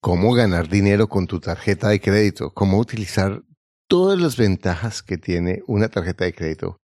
[0.00, 3.42] cómo ganar dinero con tu tarjeta de crédito, cómo utilizar
[3.88, 6.80] todas las ventajas que tiene una tarjeta de crédito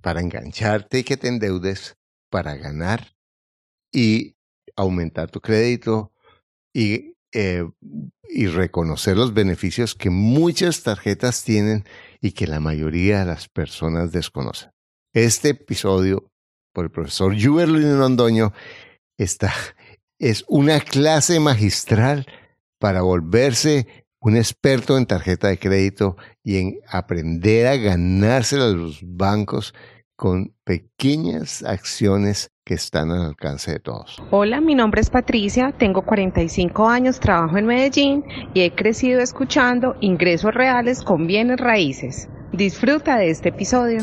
[0.00, 1.96] para engancharte y que te endeudes,
[2.30, 3.14] para ganar
[3.92, 4.36] y
[4.76, 6.12] aumentar tu crédito
[6.72, 7.68] y, eh,
[8.28, 11.84] y reconocer los beneficios que muchas tarjetas tienen
[12.20, 14.70] y que la mayoría de las personas desconocen.
[15.12, 16.30] Este episodio
[16.72, 18.52] por el profesor Juberlin Londoño
[19.18, 19.52] está,
[20.20, 22.26] es una clase magistral
[22.78, 23.86] para volverse
[24.20, 29.74] un experto en tarjeta de crédito y en aprender a ganarse a los bancos
[30.14, 34.22] con pequeñas acciones que están al alcance de todos.
[34.30, 39.96] Hola, mi nombre es Patricia, tengo 45 años, trabajo en Medellín y he crecido escuchando
[40.02, 42.28] ingresos reales con bienes raíces.
[42.52, 44.02] Disfruta de este episodio.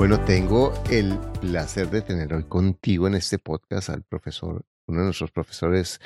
[0.00, 5.04] Bueno, tengo el placer de tener hoy contigo en este podcast al profesor, uno de
[5.04, 6.00] nuestros profesores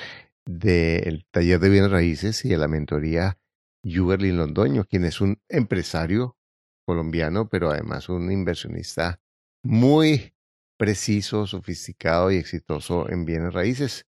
[0.45, 3.39] del taller de bienes raíces y de la mentoría
[3.85, 6.37] Juberlin Londoño, quien es un empresario
[6.85, 9.21] colombiano, pero además un inversionista
[9.63, 10.33] muy
[10.77, 14.07] preciso, sofisticado y exitoso en bienes raíces.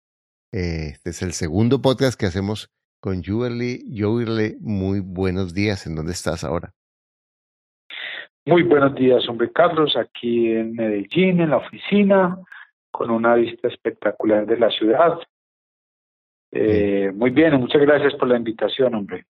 [0.54, 3.84] Este es el segundo podcast que hacemos con Juberly.
[3.90, 5.88] Juberly, muy buenos días.
[5.88, 6.76] ¿En dónde estás ahora?
[8.46, 12.40] Muy buenos días, hombre Carlos, aquí en Medellín, en la oficina,
[12.90, 15.20] con una vista espectacular de la ciudad.
[16.52, 19.28] Eh, muy bien, muchas gracias por la invitación, hombre.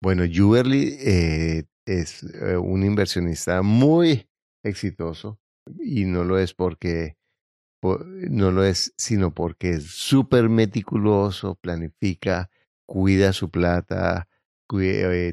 [0.00, 4.26] Bueno, Juberly eh, es eh, un inversionista muy
[4.62, 5.38] exitoso
[5.78, 7.16] y no lo es porque
[7.82, 12.48] no lo es, sino porque es súper meticuloso, planifica,
[12.86, 14.28] cuida su plata,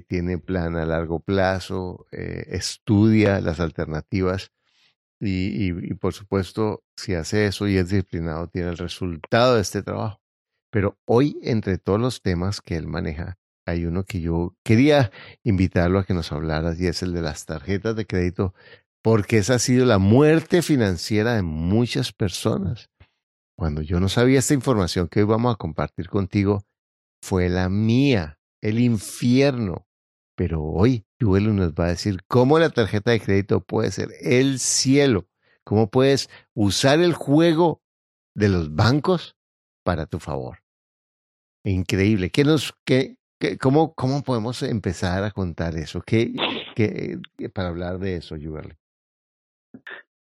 [0.08, 4.52] tiene plan a largo plazo, estudia las alternativas
[5.20, 9.82] y, y, por supuesto, si hace eso y es disciplinado, tiene el resultado de este
[9.82, 10.22] trabajo.
[10.72, 15.12] Pero hoy, entre todos los temas que él maneja, hay uno que yo quería
[15.44, 18.54] invitarlo a que nos hablara y es el de las tarjetas de crédito,
[19.04, 22.90] porque esa ha sido la muerte financiera de muchas personas.
[23.58, 26.64] Cuando yo no sabía esta información que hoy vamos a compartir contigo,
[27.24, 29.88] fue la mía, el infierno.
[30.36, 34.60] Pero hoy Yuelo nos va a decir cómo la tarjeta de crédito puede ser el
[34.60, 35.26] cielo,
[35.64, 37.82] cómo puedes usar el juego
[38.36, 39.36] de los bancos
[39.84, 40.60] para tu favor.
[41.64, 42.30] Increíble.
[42.30, 43.18] ¿Qué nos, qué,
[43.60, 46.02] cómo, ¿Cómo podemos empezar a contar eso?
[46.06, 46.34] ¿Qué,
[46.76, 47.20] qué,
[47.54, 48.76] para hablar de eso, Juberly?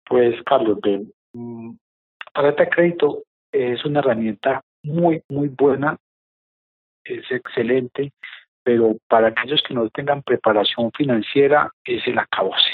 [0.09, 1.01] Pues, Carlos, la
[1.33, 1.77] mm,
[2.35, 5.99] tarjeta de crédito es una herramienta muy, muy buena,
[7.05, 8.13] es excelente,
[8.63, 12.73] pero para aquellos que no tengan preparación financiera es el acabose.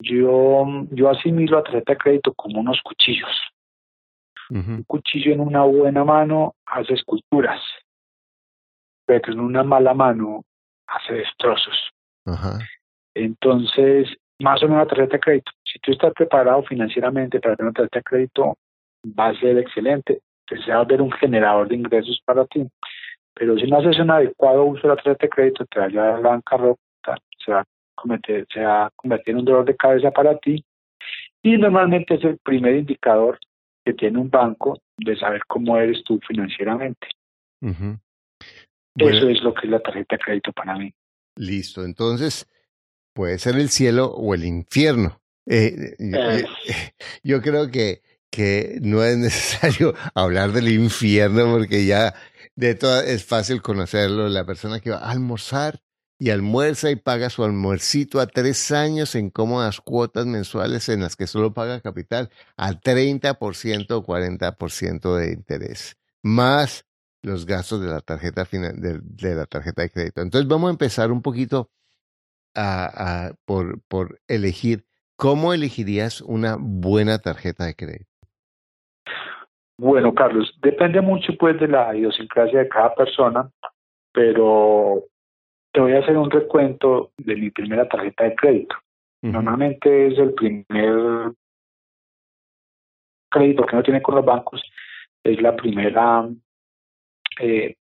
[0.00, 3.30] Yo, yo asimilo a tarjeta de crédito como unos cuchillos.
[4.50, 7.60] Un cuchillo en una buena mano hace esculturas,
[9.06, 10.44] pero en una mala mano
[10.86, 11.90] hace destrozos.
[13.14, 14.08] Entonces,
[14.40, 15.52] más o menos la tarjeta de crédito.
[15.64, 18.58] Si tú estás preparado financieramente para tener una tarjeta de crédito,
[19.06, 20.20] va a ser excelente.
[20.46, 22.66] se va a ver un generador de ingresos para ti.
[23.34, 25.88] Pero si no haces un adecuado uso de la tarjeta de crédito, te va a
[25.88, 27.64] llevar a la bancarrota, se va a,
[27.94, 30.64] cometer, se va a convertir en un dolor de cabeza para ti.
[31.42, 33.38] Y normalmente es el primer indicador
[33.84, 37.08] que tiene un banco de saber cómo eres tú financieramente.
[38.96, 40.92] Eso es lo que es la tarjeta de crédito para mí.
[41.36, 42.48] Listo, entonces
[43.12, 45.20] puede ser el cielo o el infierno.
[45.46, 46.44] Eh, eh,
[47.22, 52.14] yo, creo que, que no es necesario hablar del infierno porque ya
[52.56, 54.28] de todo es fácil conocerlo.
[54.28, 55.82] La persona que va a almorzar
[56.18, 61.16] y almuerza y paga su almuercito a tres años en cómodas cuotas mensuales en las
[61.16, 66.86] que solo paga capital a 30% o 40% de interés, más
[67.22, 70.20] los gastos de la tarjeta de, la tarjeta de crédito.
[70.20, 71.70] Entonces vamos a empezar un poquito
[72.54, 74.86] a, por elegir
[75.16, 78.13] cómo elegirías una buena tarjeta de crédito.
[79.78, 83.50] Bueno, Carlos, depende mucho pues de la idiosincrasia de cada persona,
[84.12, 85.02] pero
[85.72, 88.76] te voy a hacer un recuento de mi primera tarjeta de crédito.
[89.22, 91.32] Normalmente es el primer
[93.30, 94.62] crédito que uno tiene con los bancos
[95.24, 96.28] es la primera
[97.40, 97.74] eh,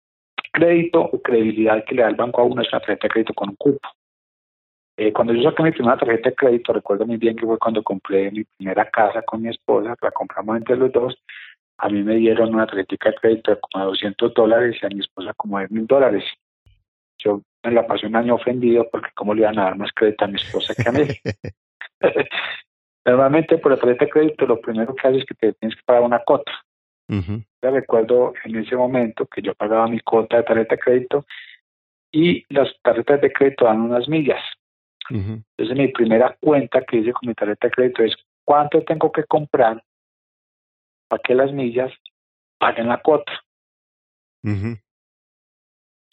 [0.52, 3.34] crédito o credibilidad que le da el banco a uno es una tarjeta de crédito
[3.34, 3.88] con un cupo.
[4.96, 7.82] Eh, cuando yo saqué mi primera tarjeta de crédito, recuerdo muy bien que fue cuando
[7.82, 11.16] compré mi primera casa con mi esposa, la compramos entre los dos,
[11.82, 15.00] a mí me dieron una tarjeta de crédito de como 200 dólares y a mi
[15.00, 16.22] esposa como de mil dólares.
[17.18, 20.24] Yo me la pasé un año ofendido porque cómo le iban a dar más crédito
[20.24, 21.08] a mi esposa que a mí.
[23.04, 25.82] Normalmente por la tarjeta de crédito lo primero que haces es que te tienes que
[25.84, 26.52] pagar una cota.
[27.08, 31.26] Yo recuerdo en ese momento que yo pagaba mi cuota de tarjeta de crédito
[32.12, 34.42] y las tarjetas de crédito dan unas millas.
[35.10, 38.14] Entonces mi primera cuenta que hice con mi tarjeta de crédito es
[38.44, 39.82] cuánto tengo que comprar
[41.12, 41.92] para que las millas
[42.58, 43.32] paguen la cuota.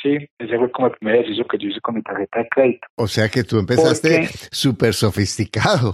[0.02, 2.88] Sí, ese fue como el primer ejercicio que yo hice con mi tarjeta de crédito.
[2.96, 5.94] O sea que tú empezaste súper sofisticado.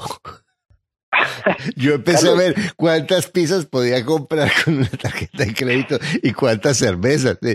[1.78, 6.78] Yo empecé a ver cuántas pizzas podía comprar con una tarjeta de crédito y cuántas
[6.78, 7.40] cervezas.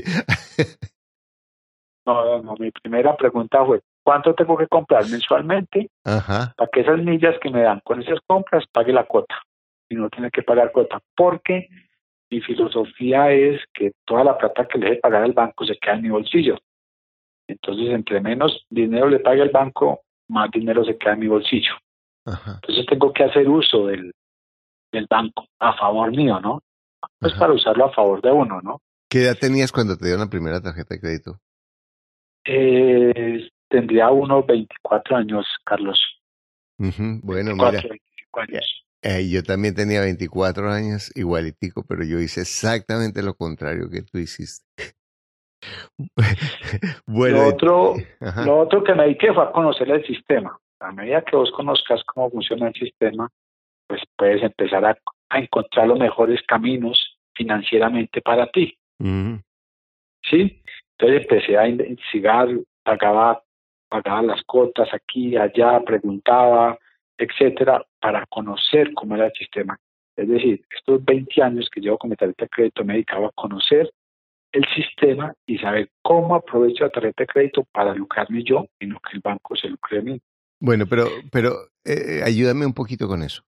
[2.07, 7.37] No, no, mi primera pregunta fue, ¿cuánto tengo que comprar mensualmente para que esas millas
[7.41, 9.37] que me dan con esas compras pague la cuota
[9.91, 11.01] y no tiene que pagar cuota?
[11.15, 11.69] Porque
[12.31, 15.97] mi filosofía es que toda la plata que le deje pagar al banco se queda
[15.97, 16.57] en mi bolsillo.
[17.49, 21.75] Entonces, entre menos dinero le pague al banco, más dinero se queda en mi bolsillo.
[22.25, 24.13] Entonces tengo que hacer uso del,
[24.93, 26.63] del banco a favor mío, ¿no?
[27.19, 28.81] Pues para usarlo a favor de uno, ¿no?
[29.09, 31.41] ¿Qué edad tenías cuando te dieron la primera tarjeta de crédito?
[32.45, 35.99] Eh, tendría unos 24 años, Carlos.
[36.79, 37.83] Bueno, mira.
[39.03, 44.19] Eh, yo también tenía 24 años, igualitico, pero yo hice exactamente lo contrario que tú
[44.19, 44.65] hiciste.
[47.07, 47.95] bueno, lo otro,
[48.45, 52.03] lo otro que me dediqué fue a conocer el sistema a medida que vos conozcas
[52.05, 53.29] cómo funciona el sistema,
[53.87, 54.97] pues puedes empezar a,
[55.33, 58.77] encontrar los mejores caminos financieramente para ti.
[58.99, 60.63] ¿Sí?
[60.99, 62.49] Entonces empecé a investigar,
[62.83, 63.41] pagaba,
[63.89, 66.77] pagaba las cuotas aquí, allá, preguntaba,
[67.17, 69.79] etcétera, para conocer cómo era el sistema.
[70.17, 73.33] Es decir, estos 20 años que llevo con mi tarjeta de crédito me dedicaba a
[73.35, 73.91] conocer
[74.53, 78.99] el sistema y saber cómo aprovecho la tarjeta de crédito para lucrarme yo y no
[79.01, 80.21] que el banco se lucre a mí.
[80.61, 81.55] Bueno, pero, pero
[81.85, 83.43] eh, ayúdame un poquito con eso.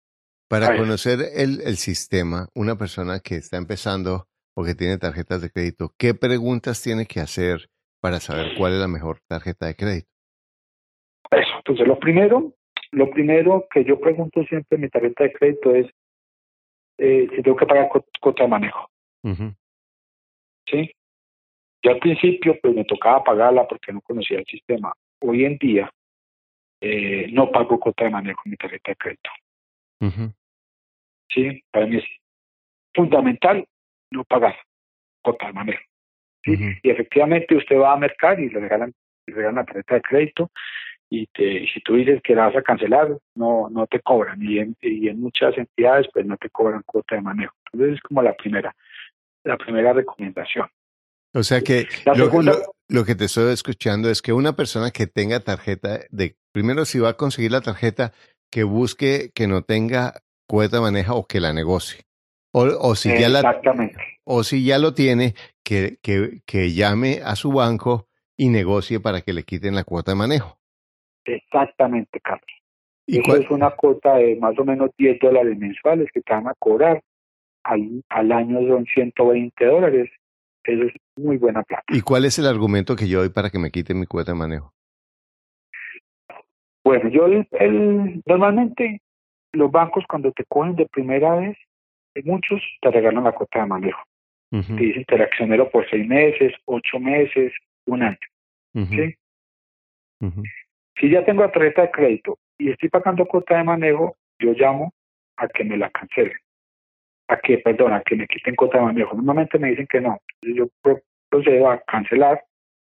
[0.48, 5.50] Para conocer el, el sistema, una persona que está empezando o que tiene tarjetas de
[5.50, 7.70] crédito, ¿qué preguntas tiene que hacer
[8.00, 10.08] para saber cuál es la mejor tarjeta de crédito?
[11.30, 12.54] Eso, entonces lo primero,
[12.92, 15.86] lo primero que yo pregunto siempre en mi tarjeta de crédito es
[16.98, 17.88] eh, si tengo que pagar
[18.20, 18.88] cuota de manejo.
[20.66, 20.94] ¿Sí?
[21.82, 24.92] Yo al principio pues me tocaba pagarla porque no conocía el sistema.
[25.20, 25.90] Hoy en día
[26.80, 29.30] eh, no pago cuota de manejo en mi tarjeta de crédito.
[31.30, 32.04] Sí, para mí es
[32.94, 33.66] fundamental
[34.10, 34.56] no pagar
[35.22, 35.82] cuota de manejo.
[36.44, 36.58] ¿sí?
[36.82, 38.92] Y efectivamente usted va a mercar y le regalan,
[39.26, 40.50] le regalan la tarjeta de crédito
[41.14, 44.42] y te, si tú dices que la vas a cancelar, no, no te cobran.
[44.42, 47.54] Y en, y en muchas entidades pues no te cobran cuota de manejo.
[47.70, 48.74] Entonces es como la primera,
[49.44, 50.68] la primera recomendación.
[51.34, 51.86] O sea que
[52.88, 56.98] lo, que te estoy escuchando es que una persona que tenga tarjeta de, primero si
[56.98, 58.12] va a conseguir la tarjeta,
[58.50, 60.14] que busque que no tenga
[60.46, 62.04] cuota de manejo o que la negocie.
[62.52, 63.60] O, o si ya la
[64.24, 69.20] o si ya lo tiene, que, que, que llame a su banco y negocie para
[69.20, 70.61] que le quiten la cuota de manejo.
[71.24, 72.46] Exactamente, Carlos.
[73.06, 76.48] ¿Y Eso es una cuota de más o menos 10 dólares mensuales que te van
[76.48, 77.02] a cobrar.
[77.64, 80.10] Al, al año son 120 dólares.
[80.64, 81.84] Eso es muy buena plata.
[81.88, 84.38] ¿Y cuál es el argumento que yo doy para que me quiten mi cuota de
[84.38, 84.72] manejo?
[86.84, 89.00] Bueno, yo el, normalmente
[89.52, 91.56] los bancos cuando te cogen de primera vez,
[92.24, 94.02] muchos te regalan la cuota de manejo.
[94.50, 97.52] Te dicen interaccionero por seis meses, ocho meses,
[97.86, 98.18] un año.
[98.74, 99.14] ¿sí?
[100.96, 104.92] Si ya tengo la tarjeta de crédito y estoy pagando cuota de manejo, yo llamo
[105.36, 106.36] a que me la cancelen
[107.32, 109.14] a que, perdona, que me quiten cuota de manejo.
[109.14, 110.18] Normalmente me dicen que no.
[110.42, 110.68] Yo
[111.30, 112.44] procedo a cancelar.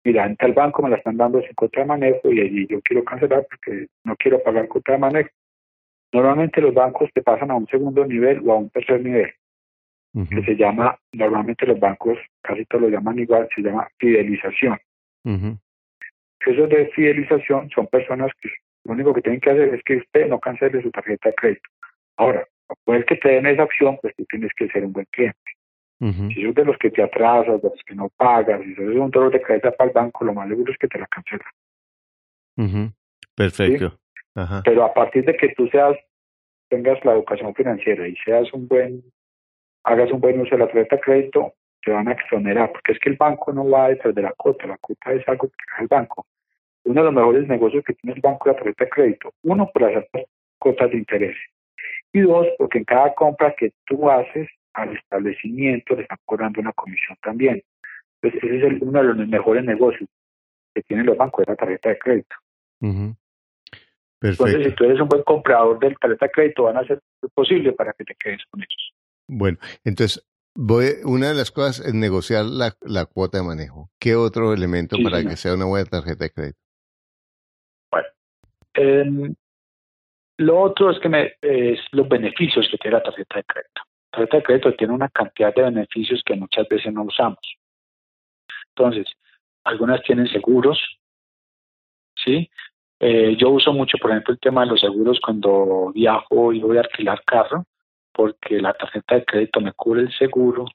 [0.04, 2.80] Mira, en tal banco me la están dando sin cuota de manejo y allí yo
[2.82, 5.30] quiero cancelar porque no quiero pagar cuota de manejo.
[6.12, 9.32] Normalmente los bancos te pasan a un segundo nivel o a un tercer nivel,
[10.12, 14.78] que se llama, normalmente los bancos casi todos lo llaman igual, se llama fidelización.
[16.46, 18.50] Esos de fidelización son personas que
[18.84, 21.68] lo único que tienen que hacer es que usted no cancele su tarjeta de crédito.
[22.16, 22.46] Ahora,
[22.84, 25.38] Puedes que te den esa opción, pues tú tienes que ser un buen cliente.
[26.00, 29.11] Si sos de los que te atrasas, de los que no pagas, si sos un
[29.12, 31.46] dolor de cabeza para el banco, lo más seguro es que te la cancelan.
[33.37, 34.00] Perfecto.
[34.64, 35.96] Pero a partir de que tú seas,
[36.68, 39.04] tengas la educación financiera y seas un buen
[39.84, 41.54] hagas un buen uso de la tarjeta de crédito,
[41.85, 44.67] te van a exonerar, porque es que el banco no va detrás de la cuota,
[44.67, 46.27] la cuota es algo que hace el banco.
[46.85, 49.33] Uno de los mejores negocios que tiene el banco es la tarjeta de crédito.
[49.43, 50.09] Uno, por hacer
[50.59, 51.37] cuotas de interés.
[52.12, 56.73] Y dos, porque en cada compra que tú haces al establecimiento le están cobrando una
[56.73, 57.62] comisión también.
[58.21, 60.09] Entonces, ese es uno de los mejores negocios
[60.75, 62.37] que tienen los bancos, es la tarjeta de crédito.
[64.21, 67.29] Entonces, si tú eres un buen comprador de tarjeta de crédito, van a hacer lo
[67.31, 68.95] posible para que te quedes con ellos.
[69.29, 73.90] Bueno, entonces, voy, una de las cosas es negociar la, la cuota de manejo.
[73.99, 75.30] ¿Qué otro elemento Sí, para señor.
[75.30, 76.59] que sea una buena tarjeta de crédito?
[77.90, 78.09] Bueno,
[78.75, 79.35] em,
[80.38, 83.82] lo otro es que me, es los beneficios que tiene la tarjeta de crédito.
[84.12, 87.40] La tarjeta de crédito tiene una cantidad de beneficios que muchas veces no usamos.
[88.75, 89.06] Entonces,
[89.64, 90.78] algunas tienen seguros,
[92.25, 92.50] ¿sí?
[93.00, 96.76] Eh, yo uso mucho, por ejemplo, el tema de los seguros cuando viajo y voy
[96.76, 97.64] a alquilar carro,
[98.12, 100.66] porque la tarjeta de crédito me cubre el seguro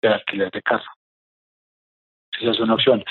[0.00, 0.90] de alquiler de carro.
[2.40, 3.04] Esa es una opción.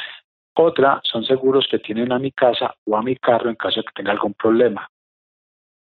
[0.58, 3.84] Otra son seguros que tienen a mi casa o a mi carro en caso de
[3.84, 4.89] que tenga algún problema.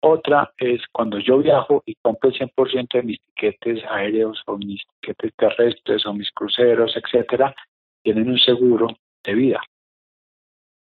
[0.01, 4.83] Otra es cuando yo viajo y compro el 100% de mis tiquetes aéreos o mis
[4.99, 7.55] tiquetes terrestres o mis cruceros, etcétera,
[8.03, 8.87] tienen un seguro
[9.23, 9.61] de vida.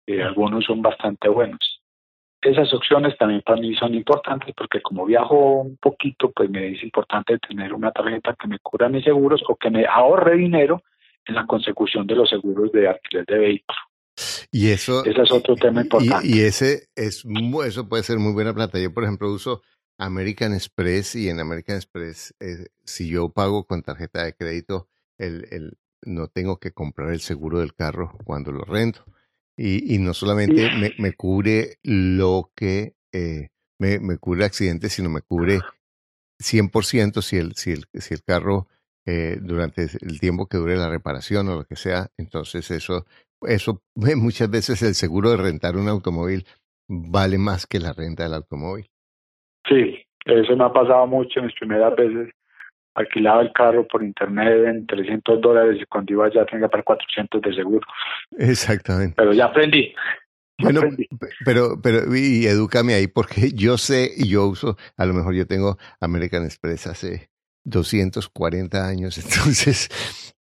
[0.07, 1.74] Algunos son bastante buenos.
[2.45, 6.83] Esas opciones también para mí son importantes porque como viajo un poquito, pues me es
[6.83, 10.83] importante tener una tarjeta que me cubra mis seguros o que me ahorre dinero
[11.25, 13.79] en la consecución de los seguros de alquiler de vehículos.
[14.53, 16.27] Y eso, Ese es otro tema importante.
[16.27, 17.25] y, y ese es
[17.67, 18.79] eso puede ser muy buena plata.
[18.79, 19.63] Yo, por ejemplo, uso
[19.99, 25.47] American Express y en American Express, eh, si yo pago con tarjeta de crédito, el,
[25.51, 29.05] el, no tengo que comprar el seguro del carro cuando lo rento.
[29.57, 35.11] Y, y no solamente me, me cubre lo que eh, me, me cubre accidentes, sino
[35.11, 35.61] me cubre
[36.41, 38.67] 100% si el, si el, si el carro
[39.07, 42.09] eh, durante el tiempo que dure la reparación o lo que sea.
[42.17, 43.05] Entonces eso,
[43.43, 43.83] eso
[44.17, 46.45] muchas veces el seguro de rentar un automóvil
[46.89, 48.87] vale más que la renta del automóvil.
[49.69, 52.35] Sí, eso me ha pasado mucho en mis primeras veces.
[52.95, 57.43] Alquilaba el carro por internet en 300 dólares y cuando iba allá tenía para 400
[57.43, 57.87] de seguro.
[58.39, 59.15] Exactamente.
[59.17, 59.93] Pero ya aprendí.
[60.59, 61.09] ya Bueno, aprendí.
[61.45, 65.47] pero, pero, y edúcame ahí porque yo sé y yo uso, a lo mejor yo
[65.47, 67.31] tengo American Express hace
[67.65, 69.89] 240 años, entonces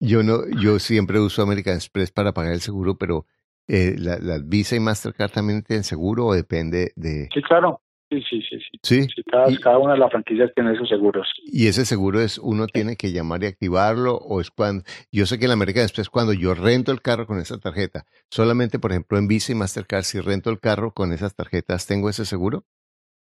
[0.00, 3.26] yo no, yo siempre uso American Express para pagar el seguro, pero
[3.68, 7.80] eh, la, las Visa y Mastercard también tienen seguro o depende de, Sí, claro.
[8.20, 9.06] Sí, sí, sí.
[9.08, 9.22] sí.
[9.30, 11.26] cada, Y- cada una de las franquicias tiene sus seguros.
[11.46, 15.38] y ese seguro es uno tiene que llamar y activarlo o es cuando, yo sé
[15.38, 18.90] que en la American Express cuando yo rento el carro con esa tarjeta, solamente por
[18.90, 22.64] ejemplo en Visa y Mastercard, si rento el carro con esas tarjetas, ¿tengo ese seguro?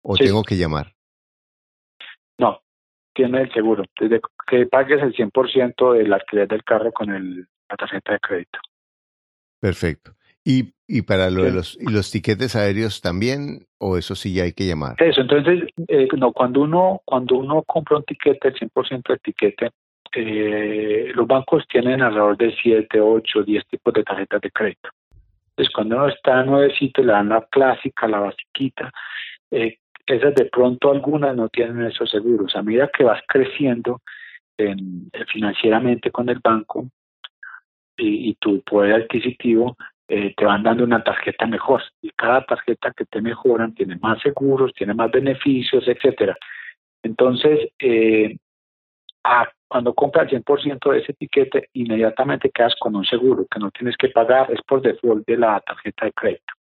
[0.01, 0.23] ¿O Sí.
[0.23, 0.95] tengo que llamar?
[2.37, 2.61] No,
[3.13, 3.83] tiene el seguro.
[3.99, 8.59] Desde que pagues el 100% del alquiler del carro con el, la tarjeta de crédito.
[9.59, 10.13] Perfecto.
[10.49, 13.67] ¿Y, y para lo de los, y los tiquetes aéreos también?
[13.77, 14.95] ¿O eso sí ya hay que llamar?
[14.97, 19.69] Eso, entonces, eh, no, cuando uno, cuando uno compra un tiquete, el 100% del tiquete,
[20.15, 24.89] eh, los bancos tienen alrededor de 7, 8, 10 tipos de tarjetas de crédito.
[25.51, 28.91] Entonces, cuando uno está nuevecito, le dan la clásica, la basiquita.
[29.51, 29.77] Eh,
[30.07, 32.55] esas de pronto algunas no tienen esos seguros.
[32.55, 34.01] A medida que vas creciendo
[34.57, 36.89] en- eh, financieramente con el banco
[37.97, 39.77] y, y tu poder adquisitivo,
[40.09, 41.81] eh, te van dando una tarjeta mejor.
[42.01, 46.35] Y cada tarjeta que te mejoran tiene más seguros, tiene más beneficios, etcétera.
[47.03, 48.35] Entonces, eh,
[49.67, 53.95] cuando compras el 100% de ese etiquete, inmediatamente quedas con un seguro que no tienes
[53.97, 56.53] que pagar, es por default de la tarjeta de crédito.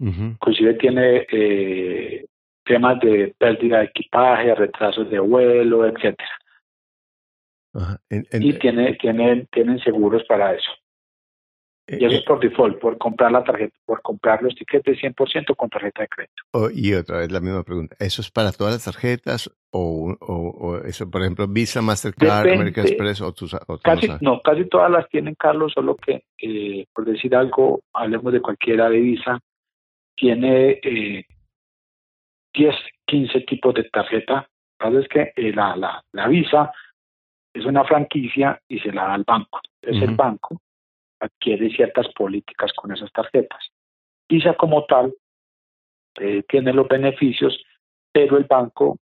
[0.00, 0.22] Ujú.
[0.22, 2.26] Inclusive tiene eh,
[2.64, 6.28] temas de pérdida de equipaje, retrasos de vuelo, etcétera.
[8.30, 10.70] Y tiene, tienen, tienen seguros para eso.
[11.86, 14.98] Eh, Y eso eh, es por default, por comprar la tarjeta, por comprar los tiquetes
[14.98, 16.42] 100% con tarjeta de crédito.
[16.52, 17.94] oh, y otra vez la misma pregunta.
[17.98, 19.50] ¿Eso es para todas las tarjetas?
[19.70, 22.54] ¿O, o, o eso, por ejemplo, Visa, Mastercard, Depende.
[22.62, 24.22] American Express o tus o no Casi, sabes?
[24.22, 28.88] no, casi todas las tienen, Carlos, solo que, eh, por decir algo, hablemos de cualquiera
[28.88, 29.40] de Visa,
[30.16, 31.26] tiene eh,
[32.54, 32.74] 10,
[33.06, 34.48] 15 tipos de tarjeta.
[34.78, 36.72] Lo que es que eh, la, la, la Visa
[37.52, 39.60] es una franquicia y se la da al banco.
[39.82, 40.16] Es el Ujú.
[40.16, 40.60] banco
[41.24, 43.70] adquiere ciertas políticas con esas tarjetas.
[44.28, 45.14] Visa como tal
[46.20, 47.58] eh, tiene los beneficios,
[48.12, 48.98] pero el banco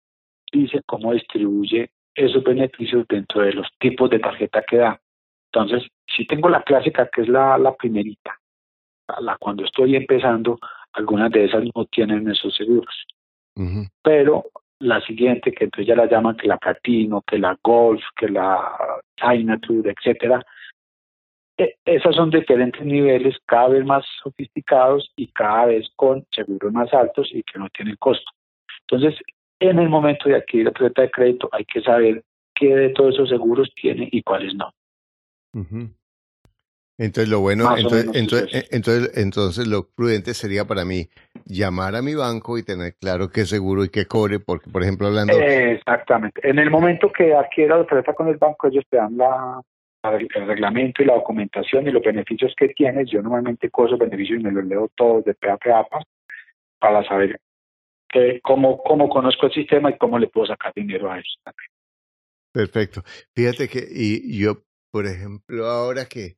[0.53, 5.01] dice cómo distribuye esos beneficios dentro de los tipos de tarjeta que da.
[5.53, 8.39] Entonces, si tengo la clásica, que es la, la primerita,
[9.21, 10.59] la, cuando estoy empezando,
[10.93, 13.07] algunas de esas no tienen esos seguros,
[13.55, 13.87] Ujú.
[14.03, 14.47] pero
[14.79, 19.01] la siguiente, que entonces ya la llaman que la Platino, que la Golf, que la
[19.19, 20.45] Signature, etcétera.
[21.59, 26.93] E, esas son diferentes niveles, cada vez más sofisticados y cada vez con seguros más
[26.93, 28.31] altos y que no tienen costo.
[28.83, 29.19] Entonces,
[29.59, 32.23] en el momento de adquirir la tarjeta de crédito hay que saber
[32.55, 34.73] qué de todos esos seguros tiene y cuáles no.
[36.99, 41.09] Entonces lo bueno, entonces, entonces, entonces, entonces, lo prudente sería para mí
[41.45, 45.07] llamar a mi banco y tener claro qué seguro y qué cobre, porque por ejemplo
[45.07, 45.39] hablando...
[45.39, 46.47] exactamente.
[46.49, 49.61] En el momento que adquiera la tarjeta con el banco, ellos te dan la,
[50.15, 53.11] el reglamento y la documentación y los beneficios que tienes.
[53.11, 55.59] Yo normalmente cojo esos beneficios y me los leo todos de pe a
[56.79, 57.41] para saber
[58.09, 61.69] que, cómo, cómo conozco el sistema y cómo le puedo sacar dinero a eso también.
[62.53, 63.03] Perfecto.
[63.35, 66.37] Fíjate que y yo, por ejemplo, ahora que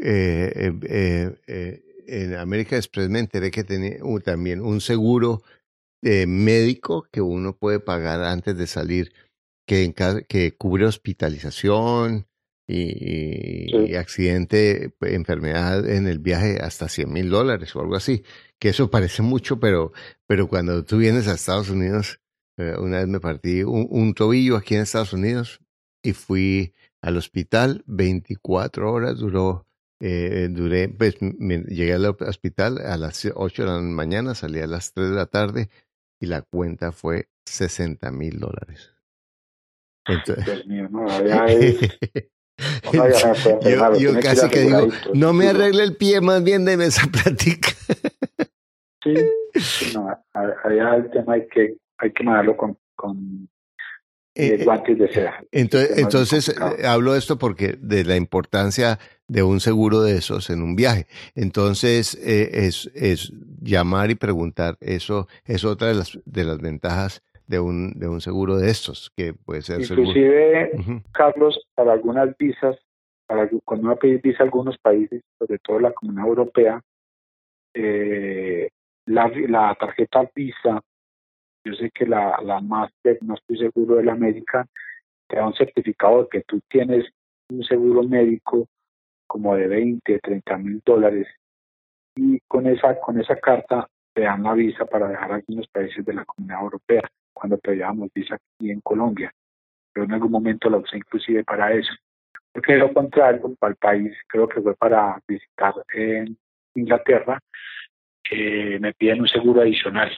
[0.00, 5.42] eh, eh, eh, eh, en América Express me enteré que tenía también un seguro
[6.00, 9.12] médico que uno puede pagar antes de salir,
[9.66, 12.26] que, en que cubre hospitalización
[12.68, 18.24] y, accidente, pues, enfermedad en el viaje hasta 100 mil dólares o algo así.
[18.58, 19.92] Que eso parece mucho, pero,
[20.26, 22.20] pero cuando tú vienes a Estados Unidos,
[22.56, 25.60] una vez me partí un, un tobillo aquí en Estados Unidos
[26.02, 29.68] y fui al hospital, 24 horas duró
[30.00, 34.92] eh, duré, pues llegué al hospital a las 8 de la mañana, salí a las
[34.92, 35.70] 3 de la tarde
[36.20, 38.94] y la cuenta fue 60 mil dólares.
[40.06, 41.06] Dios mío, no,
[43.98, 47.70] yo, casi que digo, no me arregle el pie, más bien de esa plática.
[49.02, 53.48] sí, no, allá el tema hay que, hay que mandarlo con, con
[54.34, 55.42] eh, guantes de seda.
[55.52, 58.98] Entonces, entonces hablo de esto porque de la importancia
[59.28, 61.06] de un seguro de esos en un viaje.
[61.34, 64.78] Entonces, eh, es, es llamar y preguntar.
[64.80, 69.10] Eso es otra de las, de las ventajas de un, de un seguro de estos,
[69.16, 72.76] que puede ser Inclusive, Carlos, para algunas visas,
[73.26, 76.82] para, cuando uno visa a algunos países, sobre todo la Comunidad Europea,
[77.74, 78.68] eh,
[79.06, 80.80] la, la tarjeta Visa,
[81.64, 84.66] yo sé que la, la Master, no estoy seguro de la América,
[85.26, 87.06] te da un certificado de que tú tienes
[87.50, 88.66] un seguro médico
[89.26, 91.26] como de 20, 30 mil dólares.
[92.14, 96.12] Y con esa, con esa carta te dan la visa para dejar algunos países de
[96.12, 99.32] la Comunidad Europea cuando pedíamos visa aquí en Colombia.
[99.92, 101.92] Pero en algún momento la usé inclusive para eso.
[102.52, 106.36] Porque de lo contrario, para el país, creo que fue para visitar en
[106.74, 107.38] Inglaterra,
[108.22, 110.16] que me piden un seguro adicional.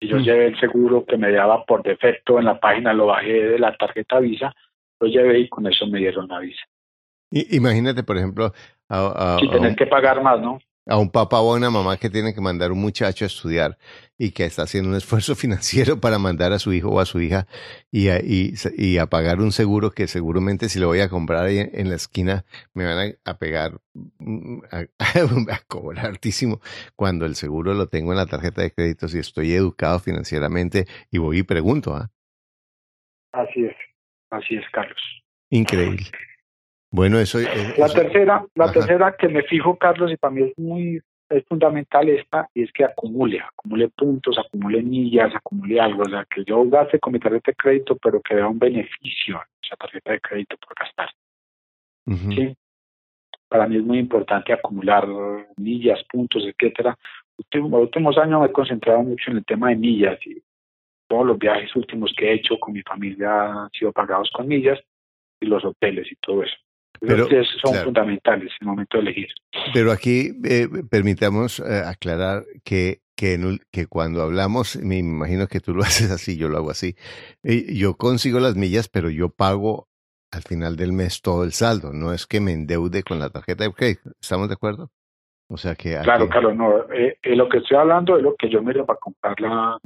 [0.00, 0.22] Y yo mm.
[0.22, 3.76] llevé el seguro que me daba por defecto en la página, lo bajé de la
[3.76, 4.52] tarjeta Visa,
[5.00, 6.62] lo llevé y con eso me dieron la visa.
[7.30, 8.52] Imagínate, por ejemplo,
[8.88, 10.58] a, tener que pagar más, ¿no?
[10.86, 13.78] A un papá o a una mamá que tiene que mandar un muchacho a estudiar
[14.18, 17.20] y que está haciendo un esfuerzo financiero para mandar a su hijo o a su
[17.20, 17.46] hija
[17.90, 21.58] y a, y, a pagar un seguro que seguramente si lo voy a comprar ahí
[21.58, 26.60] en, la esquina me van a, pegar, mm, a, cobrar altísimo
[26.96, 31.18] cuando el seguro lo tengo en la tarjeta de crédito si estoy educado financieramente y
[31.18, 31.94] voy y pregunto.
[31.94, 32.10] ¿ah?
[33.32, 33.76] Así es,
[34.30, 35.00] así es, Carlos.
[35.50, 36.04] Increíble.
[36.92, 37.38] Bueno, eso,
[37.78, 41.00] La tercera, la tercera que me fijo, Carlos, y para mí es muy
[41.30, 46.26] es fundamental esta, y es que acumule, acumule puntos, acumule millas, acumule algo, o sea,
[46.26, 49.76] que yo gaste con mi tarjeta de crédito, pero que vea un beneficio a esa
[49.76, 51.08] tarjeta de crédito por gastar.
[52.34, 52.54] ¿Sí?
[53.48, 55.08] Para mí es muy importante acumular
[55.56, 56.98] millas, puntos, etcétera.
[57.50, 60.42] En los últimos años me he concentrado mucho en el tema de millas y
[61.08, 64.78] todos los viajes últimos que he hecho con mi familia han sido pagados con millas
[65.40, 66.56] y los hoteles y todo eso.
[67.00, 67.26] Pero,
[67.62, 69.28] son fundamentales en el momento de elegir.
[69.74, 73.38] Pero aquí eh, permitamos eh, aclarar que, que,
[73.70, 76.94] que, cuando hablamos, me imagino que tú lo haces así, yo lo hago así.
[77.42, 79.88] Eh, yo consigo las millas, pero yo pago
[80.30, 81.92] al final del mes todo el saldo.
[81.92, 84.10] No es que me endeude con la tarjeta de crédito.
[84.20, 84.90] ¿Estamos de acuerdo?
[85.48, 85.98] O sea que...
[86.02, 86.86] Claro, claro, no.
[87.22, 89.78] lo que estoy hablando es lo que yo me para comprarla,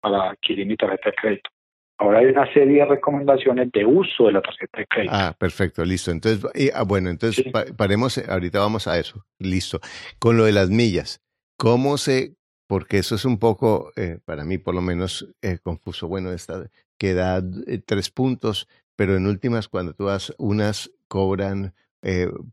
[0.00, 1.50] para adquirir mi tarjeta de crédito.
[1.96, 5.14] Ahora hay una serie de recomendaciones de uso de la tarjeta de crédito.
[5.14, 6.10] Ah, perfecto, listo.
[6.10, 7.44] Entonces, ah, bueno, entonces
[7.76, 9.24] paremos, eh, ahorita vamos a eso.
[9.38, 9.80] Listo.
[10.18, 11.22] Con lo de las millas,
[11.56, 12.34] ¿cómo se,
[12.66, 16.08] porque eso es un poco, eh, para mí por lo menos, eh, confuso.
[16.08, 17.40] Bueno, esta que da
[17.86, 21.74] tres puntos, pero en últimas, cuando tú das unas, cobran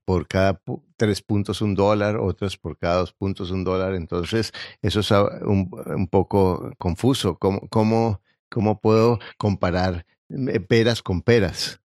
[0.06, 0.62] por cada
[0.95, 3.95] tres puntos un dólar, otras por cada dos puntos un dólar.
[3.95, 7.38] Entonces, eso es un, un poco confuso.
[7.38, 11.81] ¿Cómo, cómo ¿Cómo puedo comparar eh, peras con peras?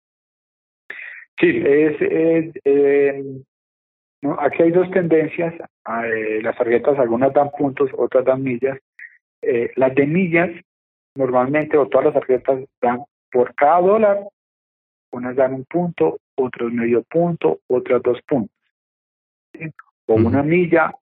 [1.39, 1.97] Sí, es,
[2.63, 3.21] eh,
[4.39, 5.53] aquí hay dos tendencias.
[5.83, 8.79] Ah, eh, las tarjetas, algunas dan puntos, otras dan millas.
[9.75, 10.51] las de millas
[11.15, 14.19] normalmente o todas las tarjetas dan por cada dólar,
[15.11, 18.55] unas dan un punto, otras medio punto, otras dos puntos.
[20.05, 20.93] O una milla,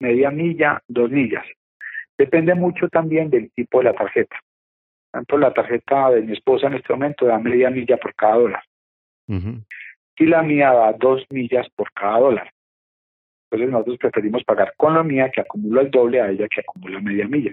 [0.00, 1.44] media milla, dos millas.
[2.16, 4.36] Depende mucho también del tipo de la tarjeta.
[5.12, 8.62] Tanto la tarjeta de mi esposa en este momento da media milla por cada dólar.
[9.28, 12.52] Y la mía da dos millas por cada dólar.
[13.50, 17.00] Entonces nosotros preferimos pagar con la mía que acumula el doble a ella que acumula
[17.00, 17.52] media milla.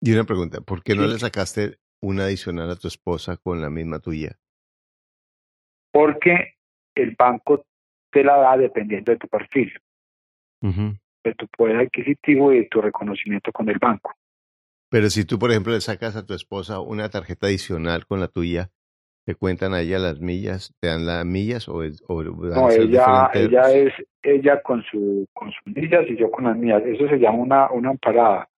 [0.00, 3.70] Y una pregunta, ¿por qué no le sacaste una adicional a tu esposa con la
[3.70, 4.36] misma tuya?
[5.92, 6.56] Porque
[6.96, 7.64] el banco
[8.10, 9.72] te la da dependiendo de tu perfil,
[10.60, 14.12] de tu poder adquisitivo y de tu reconocimiento con el banco.
[14.92, 18.28] Pero si tú, por ejemplo, le sacas a tu esposa una tarjeta adicional con la
[18.28, 18.68] tuya,
[19.24, 20.74] ¿te cuentan a ella las millas?
[20.80, 21.78] ¿Te dan las millas o,
[22.08, 26.58] o No, ella, ella es ella con su con sus millas y yo con las
[26.58, 26.82] mías.
[26.84, 28.50] Eso se llama una una amparada.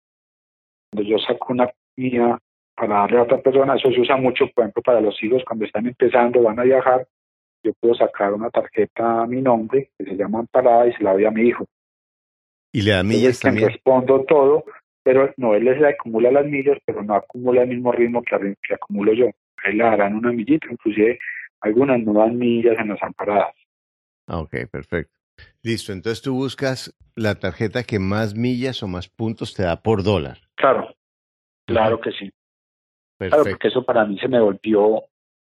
[0.91, 2.37] Cuando yo saco una mía
[2.75, 5.65] para darle a otra persona, eso se usa mucho, por ejemplo, para los hijos cuando
[5.65, 7.07] están empezando, van a viajar,
[7.63, 11.13] yo puedo sacar una tarjeta a mi nombre que se llama amparada y se la
[11.13, 11.65] doy a mi hijo.
[12.73, 13.69] ¿Y le da millas también?
[13.69, 14.65] respondo todo,
[15.05, 18.75] pero no, él les acumula las millas, pero no acumula el mismo ritmo que, que
[18.75, 19.27] acumulo yo.
[19.65, 21.19] Él le darán una millita, inclusive
[21.61, 23.55] algunas no dan millas en las amparadas.
[24.27, 25.17] Ah, ok, perfecto.
[25.63, 30.03] Listo, entonces tú buscas la tarjeta que más millas o más puntos te da por
[30.03, 30.39] dólar.
[30.55, 30.95] Claro,
[31.67, 32.33] claro que sí.
[33.19, 33.43] Perfecto.
[33.43, 35.05] Claro, porque eso para mí se me volvió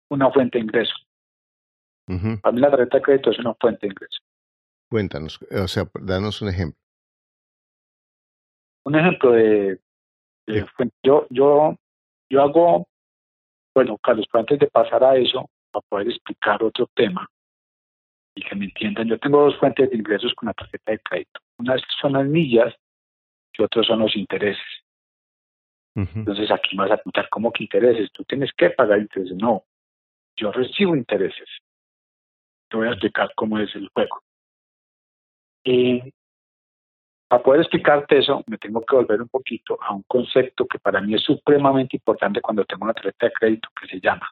[0.09, 0.93] una fuente de ingreso.
[2.41, 4.21] Para mí la tarjeta de crédito es una fuente de ingreso.
[4.89, 6.79] Cuéntanos, o sea, danos un ejemplo
[8.85, 9.79] un ejemplo de,
[11.03, 11.75] yo, yo,
[12.29, 12.87] yo hago,
[13.73, 17.27] bueno, Carlos, pero antes de pasar a eso, para poder explicar otro tema
[18.35, 21.39] y que me entiendan, yo tengo dos fuentes de ingresos con la tarjeta de crédito.
[21.57, 22.73] Una son las millas
[23.53, 24.65] y otra son los intereses.
[25.95, 28.11] Entonces aquí vas a contar cómo que intereses.
[28.11, 29.37] Tú tienes que pagar intereses.
[29.37, 29.63] No,
[30.35, 31.47] yo recibo intereses.
[32.69, 34.21] Te voy a explicar cómo es el juego.
[35.63, 36.11] Eh,
[37.27, 41.01] para poder explicarte eso, me tengo que volver un poquito a un concepto que para
[41.01, 44.29] mí es supremamente importante cuando tengo una tarjeta de crédito que se llama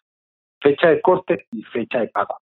[0.61, 2.37] fecha de corte y fecha de pago.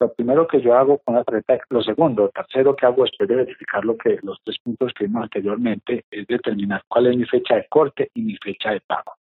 [0.00, 3.28] Lo primero que yo hago con la tarjeta, lo segundo, lo tercero que hago después
[3.28, 7.24] de verificar lo que los tres puntos que vimos anteriormente es determinar cuál es mi
[7.24, 9.14] fecha de corte y mi fecha de pago.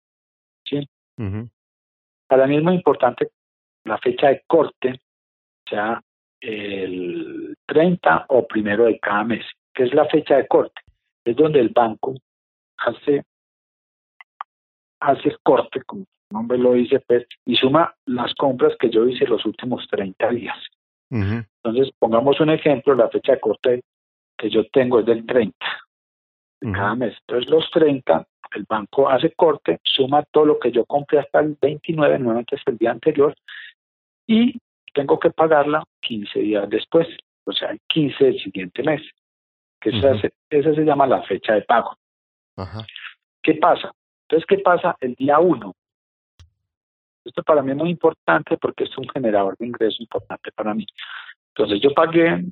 [0.63, 0.87] ¿sí?
[2.27, 3.29] Para mí es muy importante
[3.85, 5.01] la fecha de corte
[5.67, 6.01] sea
[6.39, 10.81] el 30 o primero de cada mes, que es la fecha de corte.
[11.25, 12.15] Es donde el banco
[12.77, 13.23] hace,
[14.99, 19.05] hace el corte, como el nombre lo dice, pues, y suma las compras que yo
[19.07, 20.57] hice los últimos 30 días.
[21.09, 23.81] Entonces, pongamos un ejemplo, la fecha de corte
[24.37, 25.55] que yo tengo es del 30
[26.61, 27.15] de cada mes.
[27.27, 31.57] Entonces, los 30, el banco hace corte, suma todo lo que yo compré hasta el
[31.61, 33.35] 29, nuevamente es el día anterior,
[34.27, 34.59] y
[34.93, 37.07] tengo que pagarla 15 días después,
[37.47, 39.01] o sea, el 15 del siguiente mes.
[39.79, 41.95] Que esa, se, llama la fecha de pago.
[43.41, 43.91] ¿Qué pasa?
[44.23, 45.73] Entonces, ¿qué pasa el día 1?
[47.23, 50.85] Esto para mí es muy importante porque es un generador de ingreso importante para mí.
[51.55, 52.43] Entonces, yo pagué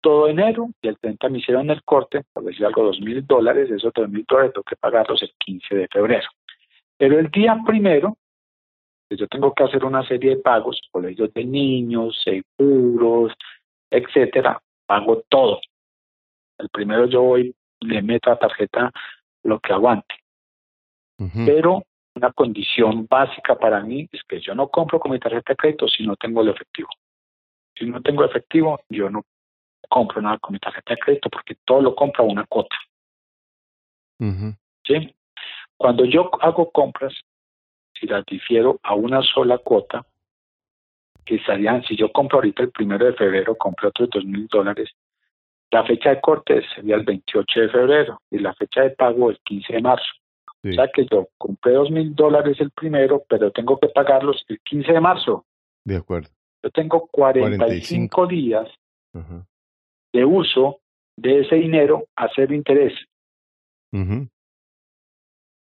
[0.00, 3.70] todo enero y el 30 me hicieron el corte, por decir algo, dos mil dólares,
[3.70, 6.28] esos dos mil dólares tengo que pagarlos el 15 de febrero.
[6.98, 8.16] Pero el día primero
[9.16, 13.32] yo tengo que hacer una serie de pagos, colegios de niños, seguros,
[13.92, 15.60] etcétera, pago todo.
[16.58, 18.90] El primero yo voy, le meto a tarjeta
[19.42, 20.14] lo que aguante.
[21.46, 21.84] Pero
[22.16, 25.86] una condición básica para mí es que yo no compro con mi tarjeta de crédito
[25.86, 26.88] si no tengo el efectivo.
[27.76, 29.24] Si no tengo efectivo, yo no
[29.88, 32.76] compro nada con mi tarjeta de crédito porque todo lo compro a una cuota.
[34.84, 35.14] ¿Sí?
[35.76, 37.14] Cuando yo hago compras,
[37.98, 40.04] si las difiero a una sola cuota,
[41.24, 44.90] que estarían, si yo compro ahorita el primero de febrero, compro otros dos mil dólares,
[45.70, 49.38] la fecha de corte sería el 28 de febrero y la fecha de pago el
[49.44, 50.12] 15 de marzo.
[50.64, 54.60] O sea que yo compré dos mil dólares el primero, pero tengo que pagarlos el
[54.60, 55.44] 15 de marzo.
[55.84, 56.28] De acuerdo.
[56.62, 58.68] Yo tengo 45, días
[60.12, 60.80] de uso
[61.16, 62.94] de ese dinero a cero interés.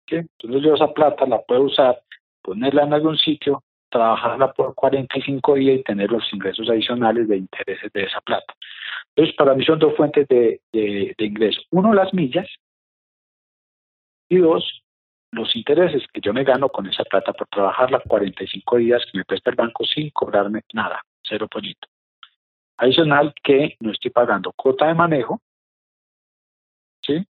[0.07, 2.01] Entonces yo esa plata la puedo usar
[2.41, 7.91] ponerla en algún sitio, trabajarla por 45 días y tener los ingresos adicionales de intereses
[7.93, 8.53] de esa plata.
[9.09, 11.61] Entonces, para mí son dos fuentes de, de, ingreso.
[11.69, 12.47] Uno, las millas.
[14.29, 14.83] Y dos,
[15.31, 19.25] los intereses que yo me gano con esa plata por trabajarla 45 días que me
[19.25, 21.87] presta el banco sin cobrarme nada, cero pollito.
[22.77, 25.41] Adicional que no estoy pagando cuota de manejo,
[27.05, 27.25] ¿sí?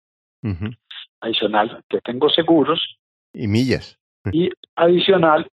[1.21, 2.99] Adicional, que tengo seguros.
[3.33, 3.99] Y millas.
[4.31, 5.51] Y adicional,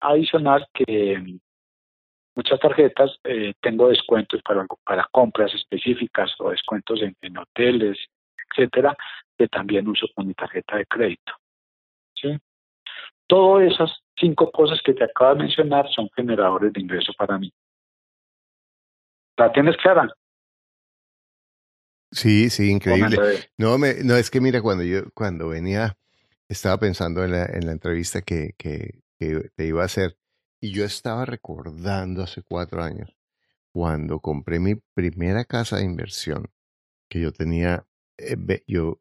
[0.00, 1.38] adicional que
[2.34, 7.98] muchas tarjetas eh, tengo descuentos para, para compras específicas o descuentos en, en hoteles,
[8.50, 8.96] etcétera,
[9.36, 11.32] que también uso con mi tarjeta de crédito.
[12.14, 12.38] ¿sí?
[13.26, 17.52] Todas esas cinco cosas que te acabo de mencionar son generadores de ingreso para mí.
[19.36, 20.08] ¿La tienes clara?
[22.10, 23.18] Sí, sí, increíble.
[23.58, 25.96] No, me, no, es que mira, cuando yo, cuando venía,
[26.48, 30.18] estaba pensando en la, en la entrevista que, que, que te iba a hacer,
[30.60, 33.16] y yo estaba recordando hace cuatro años,
[33.72, 36.50] cuando compré mi primera casa de inversión,
[37.10, 37.86] que yo tenía,
[38.18, 39.00] eh, yo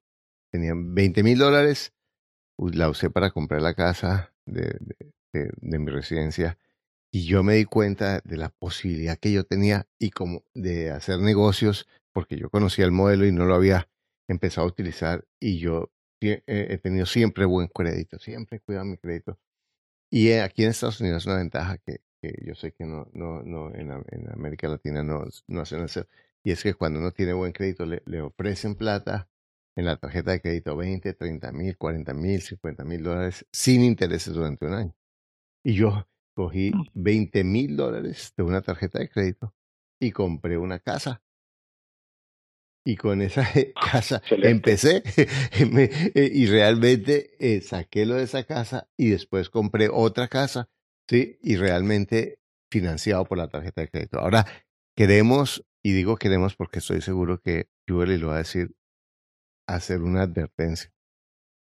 [0.51, 1.93] tenía 20 mil dólares,
[2.57, 4.77] la usé para comprar la casa de,
[5.33, 6.57] de, mi residencia
[7.11, 11.19] y yo me di cuenta de la posibilidad que yo tenía y como de hacer
[11.19, 13.89] negocios porque yo conocía el modelo y no lo había
[14.27, 19.37] empezado a utilizar y yo he tenido siempre buen crédito, siempre cuidado mi crédito.
[20.09, 23.09] Y eh, aquí en Estados Unidos es una ventaja que, que yo sé que no,
[23.13, 26.05] no, no en, en, América Latina no, no hacen eso,
[26.43, 29.29] y es que cuando uno tiene buen crédito le, le ofrecen plata
[29.75, 34.33] en la tarjeta de crédito 20, 30 mil, 40 mil, 50 mil dólares sin intereses
[34.33, 34.95] durante un año.
[35.63, 39.53] Y yo cogí 20 mil dólares de una tarjeta de crédito
[39.99, 41.23] y compré una casa
[42.85, 43.45] y con esa
[43.91, 50.27] casa empecé eh, y realmente eh, saqué lo de esa casa y después compré otra
[50.27, 50.69] casa,
[51.09, 51.39] ¿sí?
[51.41, 52.39] Y realmente
[52.71, 54.19] financiado por la tarjeta de crédito.
[54.19, 54.45] Ahora,
[54.95, 58.75] queremos, y digo queremos porque estoy seguro que Julie lo va a decir,
[59.67, 60.91] hacer una advertencia.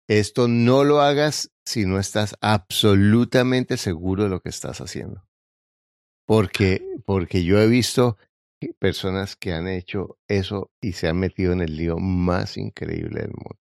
[0.09, 5.25] Esto no lo hagas si no estás absolutamente seguro de lo que estás haciendo.
[6.27, 8.19] Porque, porque yo he visto
[8.79, 13.33] personas que han hecho eso y se han metido en el lío más increíble del
[13.33, 13.59] mundo.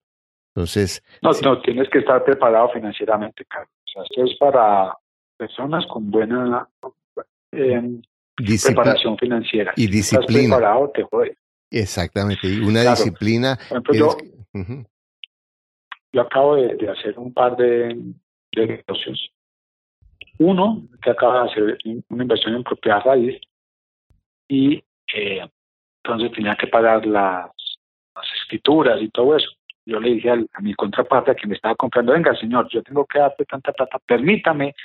[0.56, 1.04] Entonces...
[1.22, 3.74] No, no, tienes que estar preparado financieramente, Carlos.
[3.86, 4.96] O sea, esto es para
[5.38, 6.68] personas con buena
[7.52, 8.02] eh,
[8.36, 9.74] preparación financiera.
[9.76, 10.26] Y disciplina.
[10.26, 11.38] estás preparado, te jode.
[11.72, 13.58] Exactamente, y una disciplina...
[13.58, 14.18] Por ejemplo, yo,
[16.12, 17.96] yo acabo de, de, hacer un par de,
[18.56, 19.32] de negocios.
[20.38, 21.78] Uno, que acaba de hacer
[22.10, 23.40] una inversión en propiedad raíz,
[24.54, 24.84] y
[25.16, 25.48] eh,
[26.04, 27.50] entonces tenía que pagar las,
[28.16, 29.50] las, escrituras y todo eso.
[29.84, 33.04] Yo le dije a mi contraparte a quien me estaba comprando, venga señor, yo tengo
[33.06, 34.76] que darte tanta plata, permítame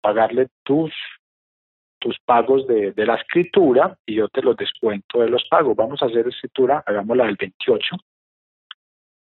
[0.00, 0.92] pagarle tus
[2.00, 5.74] tus pagos de, de la escritura y yo te los descuento de los pagos.
[5.74, 7.96] Vamos a hacer escritura, hagámosla del 28,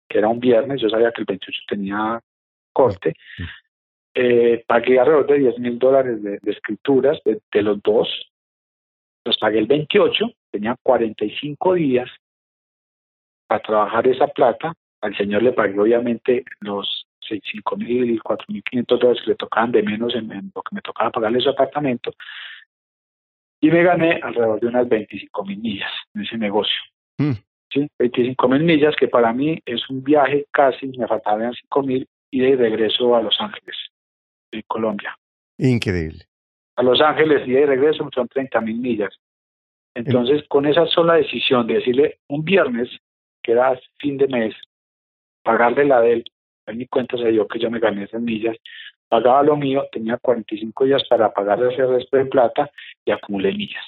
[0.08, 2.22] que era un viernes, yo sabía que el 28 tenía
[2.72, 3.15] corte.
[4.13, 8.31] Eh, pagué alrededor de 10 mil dólares de, de escrituras de, de, los dos,
[9.25, 12.10] los pagué el 28, tenía 45 días
[13.47, 14.73] para trabajar esa plata.
[15.01, 19.71] Al señor le pagué obviamente los 5 mil, 4 mil 500 dólares que le tocaban
[19.71, 22.13] de menos en, en, lo que me tocaba pagarle su apartamento.
[23.62, 26.81] Y me gané alrededor de unas 25 mil millas en ese negocio.
[27.17, 27.34] Mm.
[27.71, 27.88] ¿sí?
[27.99, 32.41] 25 mil millas, que para mí es un viaje casi, me faltaban 5 mil y
[32.41, 33.75] de regreso a Los Ángeles,
[34.51, 35.15] en Colombia.
[35.57, 36.31] Increíble
[36.75, 39.13] a Los Ángeles y de regreso son 30 mil millas.
[39.93, 42.89] Entonces, con esa sola decisión de decirle un viernes,
[43.43, 44.55] que era fin de mes,
[45.43, 46.23] pagarle la de él,
[46.67, 48.55] en mi cuenta se dio que yo me gané esas millas,
[49.10, 52.71] pagaba lo mío, tenía 45 días para pagarle ese resto de plata
[53.03, 53.84] y acumulé millas.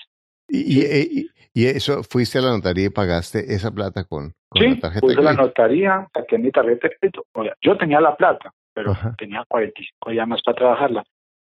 [0.49, 4.69] ¿Y, y, y eso, fuiste a la notaría y pagaste esa plata con, con sí,
[4.69, 7.25] la tarjeta fui a la notaría, saqué mi tarjeta de crédito.
[7.61, 9.15] Yo tenía la plata, pero Ajá.
[9.17, 11.03] tenía 45 días más para trabajarla.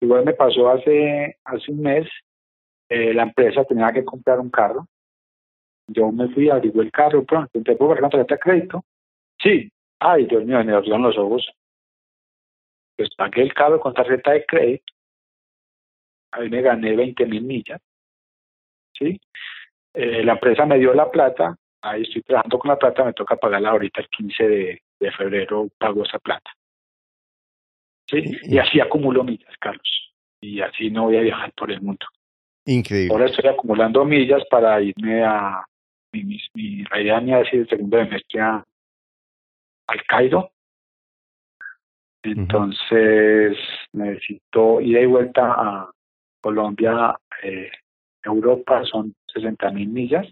[0.03, 2.09] Igual me pasó hace, hace un mes,
[2.89, 4.89] eh, la empresa tenía que comprar un carro.
[5.87, 8.85] Yo me fui, averigué el carro, pronto, ¿te puedo pagar tarjeta de crédito?
[9.41, 9.71] Sí.
[10.01, 11.49] Ay, Dios mío, me abrieron los ojos.
[12.97, 14.93] Pues pagué el carro con tarjeta de crédito.
[16.33, 17.81] Ahí me gané 20 mil millas.
[18.99, 19.21] ¿Sí?
[19.95, 21.57] Eh, la empresa me dio la plata.
[21.81, 23.05] Ahí estoy trabajando con la plata.
[23.05, 25.69] Me toca pagarla ahorita el 15 de, de febrero.
[25.79, 26.51] Pago esa plata.
[28.13, 28.39] ¿Sí?
[28.43, 30.13] Y así acumulo millas, Carlos.
[30.41, 32.07] Y así no voy a viajar por el mundo.
[32.67, 33.13] Increíble.
[33.13, 35.65] Ahora estoy acumulando millas para irme a.
[36.13, 38.65] Mi, mi, mi la idea mía es ir el segundo semestre a,
[39.89, 40.51] al Cairo.
[42.23, 43.59] Entonces
[43.93, 44.05] uh -huh.
[44.05, 45.91] necesito ir de vuelta a
[46.41, 47.71] Colombia, eh,
[48.23, 50.27] Europa, son 60 mil millas.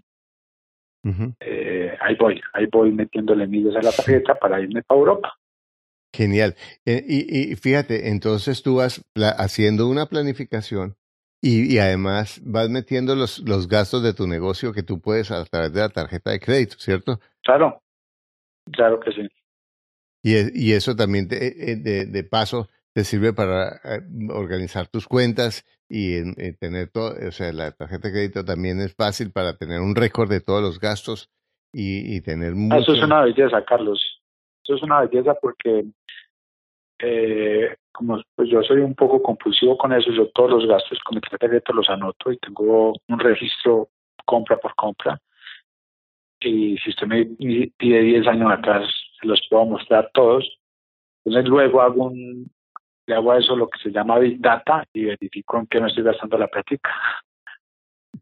[1.03, 1.35] Uh -huh.
[1.39, 5.33] eh, ahí voy, ahí voy metiéndole millas a la tarjeta para irme para Europa.
[6.13, 6.55] Genial.
[6.85, 9.03] Eh, y, y, fíjate, entonces tú vas
[9.37, 10.97] haciendo una planificación
[11.41, 15.43] y, y, además vas metiendo los, los gastos de tu negocio que tú puedes a
[15.45, 17.19] través de la tarjeta de crédito, ¿cierto?
[17.43, 17.81] Claro,
[18.71, 19.27] claro que sí.
[20.23, 21.37] Y, y eso también te,
[21.77, 23.79] de, de paso te sirve para
[24.29, 29.31] organizar tus cuentas y, tener todo, o sea, la tarjeta de crédito también es fácil
[29.31, 31.29] para tener un récord de todos los gastos
[31.73, 32.77] y, y tener mucho...
[32.77, 34.10] Eso es una belleza, Carlos.
[34.63, 35.85] Eso es una belleza porque
[36.99, 41.15] eh, como pues yo soy un poco compulsivo con eso, yo todos los gastos con
[41.15, 43.89] mi tarjeta de crédito los anoto y tengo un registro
[44.25, 45.19] compra por compra.
[46.39, 47.25] Y si usted me
[47.77, 50.47] pide 10 años atrás, se los puedo mostrar todos.
[51.23, 52.51] Entonces luego hago un,
[53.05, 55.87] le hago a eso lo que se llama Big Data y verifico en qué me
[55.87, 56.91] estoy gastando la práctica.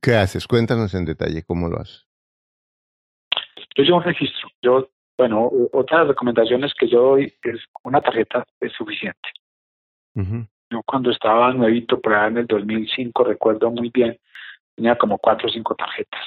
[0.01, 0.47] ¿Qué haces?
[0.47, 2.05] Cuéntanos en detalle cómo lo haces.
[3.75, 4.49] Yo llevo un registro.
[4.61, 9.29] Yo, bueno, otra recomendaciones que yo doy es una tarjeta es suficiente.
[10.15, 14.17] Yo cuando estaba nuevito, por ahí en el 2005, recuerdo muy bien,
[14.77, 16.21] tenía como cuatro o cinco tarjetas.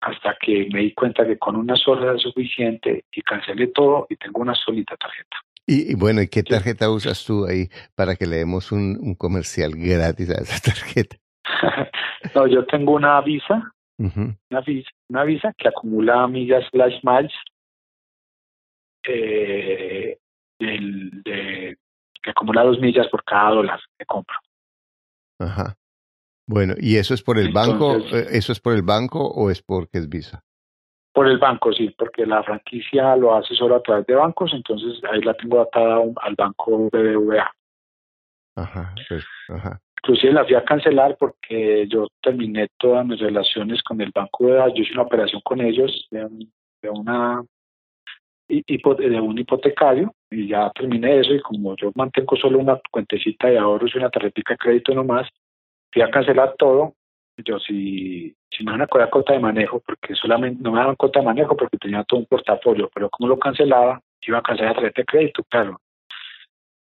[0.00, 4.16] Hasta que me di cuenta que con una sola era suficiente y cancelé todo y
[4.16, 5.36] tengo una solita tarjeta.
[5.66, 9.72] Y, bueno, ¿y qué tarjeta usas tú ahí para que le demos un, un comercial
[9.76, 11.16] gratis a esa tarjeta?
[12.34, 17.32] no, yo tengo una Visa, una Visa, una Visa que acumula millas slash miles
[19.06, 20.18] eh,
[20.58, 21.76] de,
[22.22, 24.36] que acumula dos millas por cada dólar que compro.
[25.38, 25.74] Ajá.
[26.46, 27.96] Bueno, ¿y eso es por el banco?
[27.96, 30.42] Eh, ¿Eso es por el banco o es porque es Visa?
[31.12, 35.00] Por el banco, sí, porque la franquicia lo hace solo a través de bancos, entonces
[35.10, 37.50] ahí la tengo atada al banco BBVA.
[38.56, 39.80] Ajá, pues, ajá.
[40.04, 44.68] Inclusive la fui a cancelar porque yo terminé todas mis relaciones con el banco BBVA,
[44.74, 46.28] yo hice una operación con ellos de,
[46.82, 47.42] de una
[48.46, 53.56] de un hipotecario y ya terminé eso y como yo mantengo solo una cuentecita de
[53.56, 55.26] ahorros y una tarjetita de crédito nomás,
[55.90, 56.92] fui a cancelar todo.
[57.42, 60.96] Yo si, si me van a cobrar cuota de manejo, porque solamente no me daban
[60.96, 64.72] cuota de manejo porque tenía todo un portafolio, pero como lo cancelaba, iba a cancelar
[64.76, 65.80] la tarjeta de crédito, claro.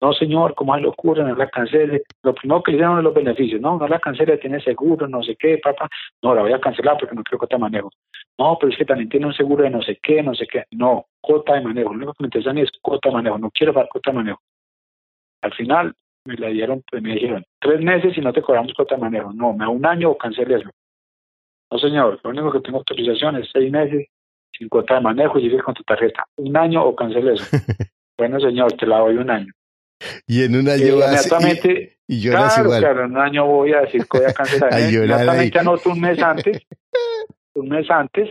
[0.02, 1.22] No, señor, ¿cómo es locura?
[1.22, 2.02] No la cancele.
[2.24, 3.60] Lo primero que le dieron los beneficios.
[3.60, 5.88] No, no la cancele, tiene seguro, no sé qué, papá.
[6.20, 7.88] No, la voy a cancelar porque no quiero cuota de manejo.
[8.36, 10.64] No, pero es que también tiene un seguro de no sé qué, no sé qué.
[10.72, 11.90] No, cuota de manejo.
[11.90, 13.38] Lo único que me interesa a mí es cuota de manejo.
[13.38, 14.40] No quiero dar cuota de manejo.
[15.40, 18.96] Al final me la dieron, pues, me dijeron, tres meses y no te cobramos cuota
[18.96, 19.32] de manejo.
[19.32, 20.70] No, me da un año o eso.
[21.70, 24.08] No, señor, lo único que tengo autorización es seis meses
[24.50, 26.24] sin cuota de manejo y llegues con tu tarjeta.
[26.38, 27.44] Un año o eso.
[28.18, 29.52] bueno, señor, te la doy un año.
[30.26, 32.80] Y en un año inmediatamente, y, y claro, igual.
[32.80, 34.72] claro, en un año voy a decir que voy a cancelar.
[34.80, 36.62] inmediatamente anoto un mes antes,
[37.54, 38.28] un mes antes,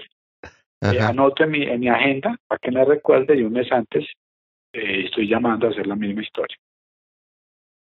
[0.81, 4.05] eh, anoto en mi, en mi agenda para que me recuerde y un mes antes
[4.73, 6.57] eh, estoy llamando a hacer la misma historia.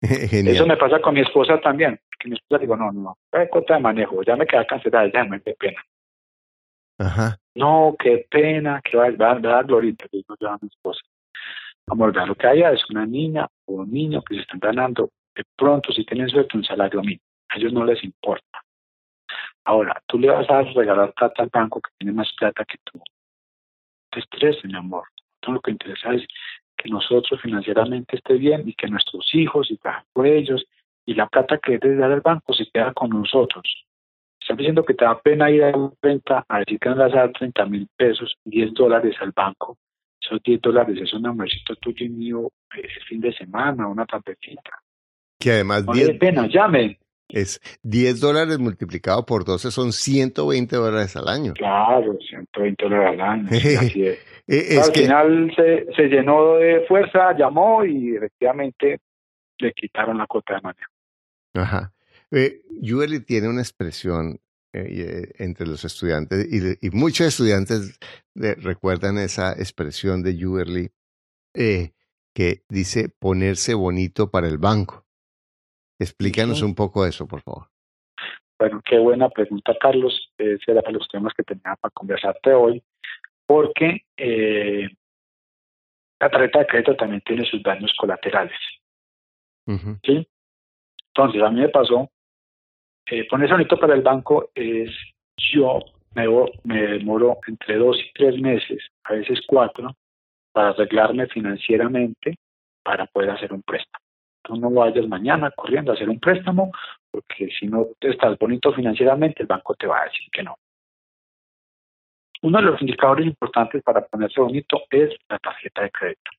[0.02, 3.74] Eso me pasa con mi esposa también, que mi esposa digo, no, no, no, cuenta
[3.74, 5.82] de manejo, ya me queda cancelada, ya me qué pena.
[6.98, 7.38] Ajá.
[7.54, 11.00] No, qué pena, que va, va, a dar glorita, digo yo a mi esposa.
[11.86, 15.10] Vamos a lo que haya es una niña o un niño que se están ganando
[15.34, 17.22] de pronto, si tienen suerte, un salario mínimo.
[17.50, 18.62] A ellos no les importa.
[19.64, 23.00] Ahora, tú le vas a regalar plata al banco que tiene más plata que tú.
[24.10, 25.04] Te estreses, mi amor.
[25.40, 26.26] Todo lo que interesa es
[26.76, 29.78] que nosotros financieramente esté bien y que nuestros hijos y
[30.12, 30.64] por ellos
[31.04, 33.62] y la plata que debes dar al banco se queda con nosotros.
[34.40, 37.16] Estás diciendo que te da pena ir a la renta a decir que vas a
[37.16, 39.76] dar 30 mil pesos, 10 dólares al banco
[40.24, 44.70] esos 10 dólares es un almuercito tuyo y mío el fin de semana, una tapetita.
[45.38, 45.84] Que además...
[45.84, 46.98] No 10, pena, llame.
[47.28, 51.52] Es 10 dólares multiplicado por 12 son 120 dólares al año.
[51.54, 53.48] Claro, 120 dólares al año.
[53.80, 54.18] así es.
[54.46, 59.00] Eh, al final se, se llenó de fuerza, llamó y efectivamente
[59.58, 60.92] le quitaron la cuota de manejo.
[61.54, 61.92] Ajá.
[62.30, 62.60] Eh,
[63.26, 64.43] tiene una expresión eh,
[64.74, 67.98] entre los estudiantes y, muchos estudiantes
[68.34, 70.90] recuerdan esa expresión de Juberly
[71.54, 71.92] eh,
[72.34, 75.06] que dice ponerse bonito para el banco.
[76.00, 77.68] Explícanos un poco eso, por favor.
[78.58, 80.32] Bueno, qué buena pregunta, Carlos.
[80.36, 82.82] Ese era de los temas que tenía para conversarte hoy,
[83.46, 84.88] porque eh,
[86.18, 88.58] la tarjeta de crédito también tiene sus daños colaterales.
[90.04, 90.28] ¿sí?
[91.14, 92.10] Entonces, a mí me pasó
[93.14, 94.90] eh, ponerse bonito para el banco es
[95.36, 95.78] yo
[96.14, 96.26] me,
[96.64, 99.94] me demoro entre dos y tres meses, a veces cuatro,
[100.52, 102.36] para arreglarme financieramente
[102.82, 104.04] para poder hacer un préstamo.
[104.42, 106.72] Tú no vayas mañana corriendo a hacer un préstamo,
[107.10, 110.56] porque si no estás bonito financieramente, el banco te va a decir que no.
[112.42, 116.30] Uno de los indicadores importantes para ponerse bonito es la tarjeta de crédito.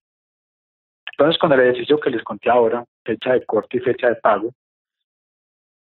[1.11, 4.51] Entonces, con el ejercicio que les conté ahora, fecha de corte y fecha de pago,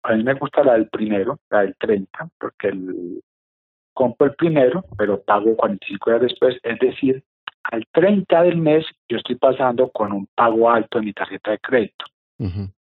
[0.06, 3.22] a mí me gusta la del primero, la del 30, porque el,
[3.94, 7.24] compro el primero, pero pago 45 días después, es decir,
[7.64, 11.60] al 30 del mes yo estoy pasando con un pago alto en mi tarjeta de
[11.60, 12.06] crédito.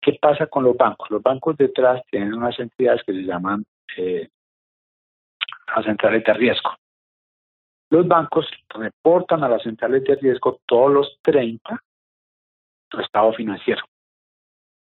[0.00, 1.10] ¿Qué pasa con los bancos?
[1.10, 3.64] Los bancos detrás tienen unas entidades que se llaman
[3.96, 4.28] eh,
[5.74, 6.70] las centrales de riesgo.
[7.90, 11.82] Los bancos reportan a las centrales de riesgo todos los 30
[12.88, 13.82] tu estado financiero.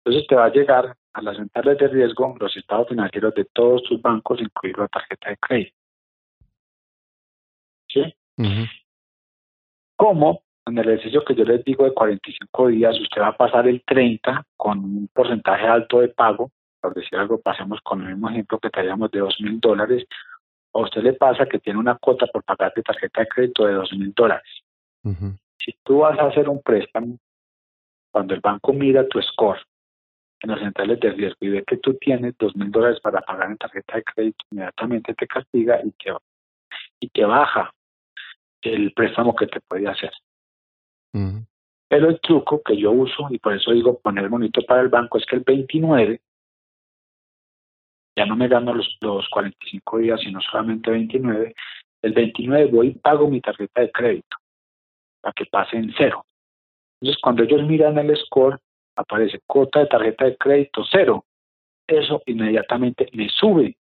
[0.04, 4.00] Entonces te va a llegar a las de riesgo los estados financieros de todos tus
[4.00, 5.76] bancos, incluido la tarjeta de crédito.
[7.88, 8.14] ¿Sí?
[9.96, 13.66] Como en el ejercicio que yo les digo de 45 días, usted va a pasar
[13.66, 16.50] el 30 con un porcentaje alto de pago,
[16.80, 20.06] por decir algo, pasemos con el mismo ejemplo que traíamos de 2 mil dólares,
[20.72, 23.74] a usted le pasa que tiene una cuota por pagar de tarjeta de crédito de
[23.74, 24.48] 2 mil dólares.
[25.58, 27.18] Si tú vas a hacer un préstamo,
[28.12, 29.60] cuando el banco mira tu score
[30.42, 33.50] en las centrales de riesgo y ve que tú tienes 2 mil dólares para pagar
[33.50, 36.12] en tarjeta de crédito, inmediatamente te castiga y te,
[37.00, 37.72] y te baja
[38.62, 40.12] el préstamo que te puede hacer.
[41.88, 45.18] Pero el truco que yo uso, y por eso digo poner bonito para el banco,
[45.18, 46.20] es que el 29
[48.16, 51.54] ya no me gano los, los 45 días, sino solamente 29.
[52.02, 54.36] El 29 voy y pago mi tarjeta de crédito
[55.20, 56.24] para que pase en cero.
[57.00, 58.60] Entonces, cuando ellos miran el score,
[59.00, 61.24] aparece cuota de tarjeta de crédito cero.
[61.86, 63.76] Eso inmediatamente me sube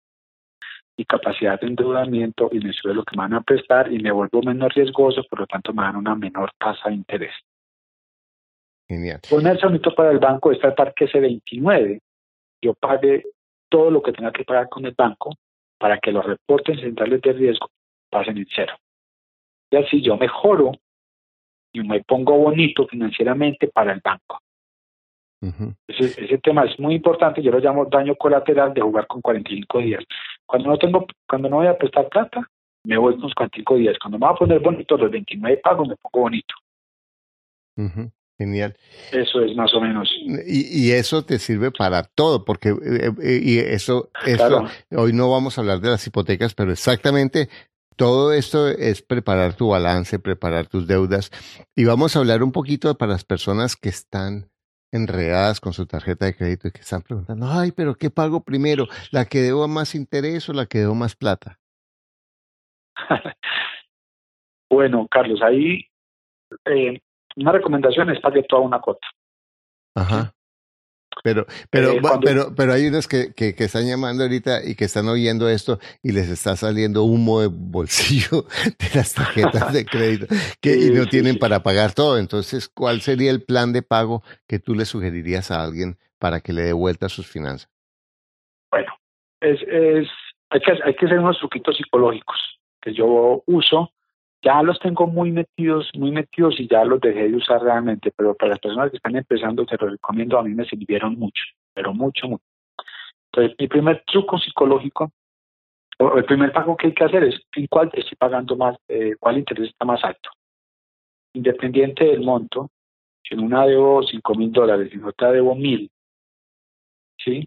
[0.98, 4.12] mi capacidad de endeudamiento y me sube lo que me van a prestar y me
[4.12, 7.34] vuelvo menos riesgoso, por lo tanto me dan una menor tasa de interés.
[8.88, 9.22] Genial.
[9.30, 12.02] Ponerse bonito para el banco es tratar que ese 29
[12.62, 13.24] yo pague
[13.70, 15.36] todo lo que tenga que pagar con el banco
[15.78, 17.70] para que los reportes centrales de riesgo
[18.10, 18.74] pasen en cero.
[19.72, 20.72] Y así yo mejoro
[21.72, 24.40] y me pongo bonito financieramente para el banco.
[25.42, 29.80] Ese, ese, tema es muy importante, yo lo llamo daño colateral de jugar con 45
[29.80, 30.04] días.
[30.46, 32.42] Cuando no tengo, cuando no voy a prestar plata,
[32.84, 33.98] me voy con los 45 días.
[34.02, 36.54] Cuando me voy a poner bonito los 29 pagos, me pongo bonito.
[38.38, 38.76] Genial.
[39.12, 40.10] Eso es más o menos.
[40.46, 45.30] Y, y eso te sirve para todo, porque eh, eh, y eso, eso hoy no
[45.30, 47.50] vamos a hablar de las hipotecas, pero exactamente
[47.96, 51.32] todo esto es preparar tu balance, preparar tus deudas.
[51.76, 54.50] Y vamos a hablar un poquito para las personas que están
[54.92, 58.88] enredadas con su tarjeta de crédito y que están preguntando, ay, pero ¿qué pago primero?
[59.12, 61.60] ¿La que debo más interés o la que debo más plata?
[64.70, 65.86] bueno, Carlos, ahí
[66.66, 67.00] eh,
[67.36, 69.08] una recomendación es pague toda una cuota.
[69.96, 70.34] Ajá.
[71.24, 74.86] Pero, pero, eh, pero, pero hay unos que, que, que, están llamando ahorita y que
[74.86, 78.46] están oyendo esto y les está saliendo humo de bolsillo
[78.80, 80.28] de las tarjetas de crédito
[80.62, 82.18] que y no tienen para pagar todo.
[82.18, 86.54] Entonces, ¿cuál sería el plan de pago que tú le sugerirías a alguien para que
[86.54, 87.70] le dé vuelta a sus finanzas?
[88.72, 88.94] Bueno,
[89.42, 90.08] es, es,
[90.50, 92.38] hay, que, hay que hacer unos truquitos psicológicos
[92.82, 93.92] que yo uso
[94.42, 98.36] ya los tengo muy metidos, muy metidos y ya los dejé de usar realmente, pero
[98.36, 101.94] para las personas que están empezando te los recomiendo, a mí me sirvieron mucho, pero
[101.94, 102.44] mucho, mucho.
[103.32, 105.12] Entonces, mi primer truco psicológico,
[106.00, 109.16] o el primer pago que hay que hacer es en cuál estoy pagando más, eh,
[109.20, 110.30] cuál interés está más alto.
[111.34, 112.70] Independiente del monto,
[113.24, 115.92] si en una debo cinco mil dólares en otra debo mil,
[117.18, 117.46] ¿sí?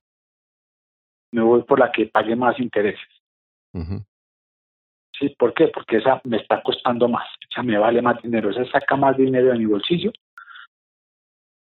[1.33, 3.09] Me voy por la que pague más intereses.
[5.19, 5.29] ¿Sí?
[5.39, 5.69] ¿Por qué?
[5.69, 9.53] Porque esa me está costando más, esa me vale más dinero, esa saca más dinero
[9.53, 10.13] de mi bolsillo.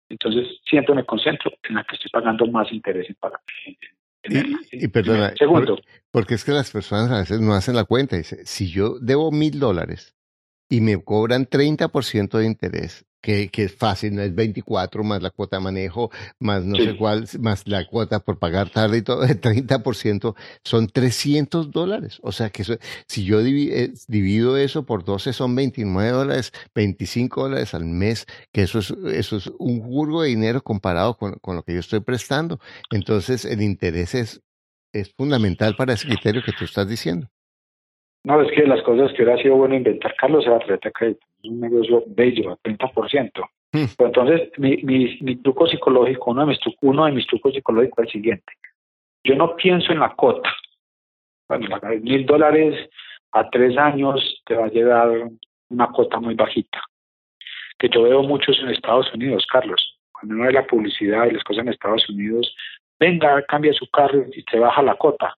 [0.09, 3.39] Entonces siempre me concentro en la que estoy pagando más interés en pagar.
[4.23, 5.79] Y, y, perdona, Segundo.
[6.11, 8.17] porque es que las personas a veces no hacen la cuenta.
[8.17, 10.15] Dice, si yo debo mil dólares
[10.67, 15.29] y me cobran 30% de interés, que, que, es fácil, no es 24 más la
[15.29, 19.23] cuota de manejo, más no sé cuál, más la cuota por pagar tarde y todo,
[19.25, 22.19] el 30% son 300 dólares.
[22.23, 22.63] O sea que
[23.07, 28.63] si yo eh, divido eso por 12 son 29 dólares, 25 dólares al mes, que
[28.63, 31.99] eso es, eso es un jurgo de dinero comparado con, con lo que yo estoy
[32.01, 32.59] prestando.
[32.91, 34.41] Entonces el interés es,
[34.93, 37.29] es fundamental para ese criterio que tú estás diciendo.
[38.23, 41.25] No, es que las cosas que hubiera sido bueno inventar, Carlos, era tarjeta de crédito.
[41.41, 43.31] Es un negocio bello, a 30%.
[43.71, 43.85] Hmm.
[43.99, 48.05] entonces, mi, mi, mi, truco psicológico, uno de, mis, uno de mis trucos psicológicos es
[48.05, 48.53] el siguiente.
[49.23, 50.49] Yo no pienso en la cota.
[51.47, 51.67] Bueno,
[52.01, 52.89] mil dólares
[53.31, 55.29] a tres años te va a llegar
[55.69, 56.81] una cota muy bajita.
[57.77, 59.99] Que yo veo muchos en Estados Unidos, Carlos.
[60.11, 62.55] Cuando uno ve la publicidad y las cosas en Estados Unidos,
[62.99, 65.35] venga, cambia su carro y te baja la cota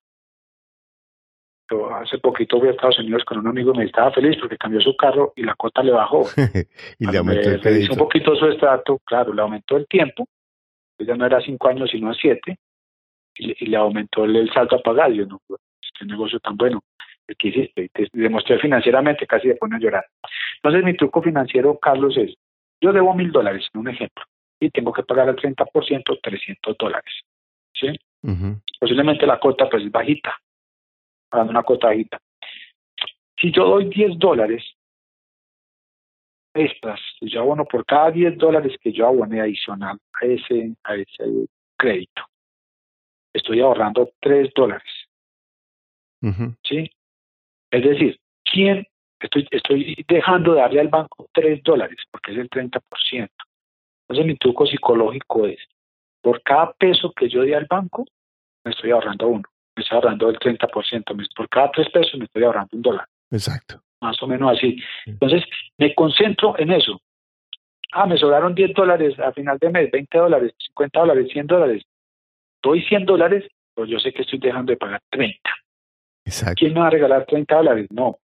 [1.94, 4.80] hace poquito fui a Estados Unidos con un amigo y me estaba feliz porque cambió
[4.80, 6.26] su carro y la cuota le bajó.
[6.98, 7.92] y le aumentó el crédito.
[7.92, 10.26] un poquito su estrato, claro, le aumentó el tiempo,
[10.96, 12.58] pues ya no era cinco años sino a siete,
[13.36, 15.12] y, le aumentó el, salto a pagar.
[15.12, 15.40] Yo no,
[15.80, 16.80] este negocio tan bueno.
[17.38, 17.84] ¿qué hiciste?
[17.84, 20.04] Y te demostré financieramente, casi de pone a llorar.
[20.56, 22.34] Entonces mi truco financiero, Carlos, es,
[22.80, 24.24] yo debo mil dólares, un ejemplo,
[24.60, 27.12] y tengo que pagar al 30% 300 dólares.
[27.72, 27.88] ¿Sí?
[28.78, 30.36] Posiblemente la cuota pues es bajita,
[31.32, 32.20] una cuota bajita.
[33.40, 34.62] Si yo doy 10 dólares
[36.54, 41.48] extras, yo abono por cada 10 dólares que yo abone adicional a ese, a ese
[41.76, 42.22] crédito,
[43.32, 44.90] estoy ahorrando 3 dólares.
[46.62, 46.88] ¿Sí?
[47.70, 48.86] Es decir, ¿quién
[49.18, 52.80] estoy, estoy dejando de darle al banco 3 dólares porque es el 30%?
[54.02, 55.58] Entonces mi truco psicológico es,
[56.20, 58.04] por cada peso que yo di al banco,
[58.64, 62.70] me estoy ahorrando uno, estoy ahorrando el 30%, por cada 3 pesos me estoy ahorrando
[62.72, 63.06] un dólar.
[63.30, 63.80] Exacto.
[64.00, 64.78] Más o menos así.
[65.06, 65.44] Entonces
[65.78, 67.00] me concentro en eso.
[67.92, 71.82] Ah, me sobraron 10 dólares a final de mes, 20 dólares, 50 dólares, 100 dólares.
[72.62, 73.44] Doy 100 dólares,
[73.74, 75.38] pues yo sé que estoy dejando de pagar 30.
[76.24, 76.54] Exacto.
[76.58, 77.86] ¿Quién me va a regalar 30 dólares?
[77.90, 78.18] No,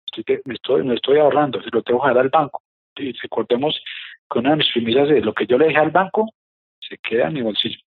[0.44, 2.62] me, estoy, me estoy ahorrando, se lo tengo que dar al banco.
[2.96, 3.80] Y recordemos
[4.30, 6.30] que una de mis premisas es lo que yo le dejé al banco
[6.88, 7.78] se queda en mi bolsillo.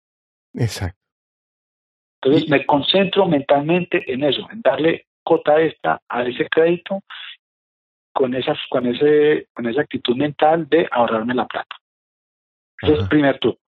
[0.53, 0.99] Exacto.
[2.27, 7.01] Entonces me concentro mentalmente en eso, en darle cota esta a ese crédito
[8.13, 11.75] con esas, con ese, con esa actitud mental de ahorrarme la plata.
[12.81, 13.59] Ese es el primer truco.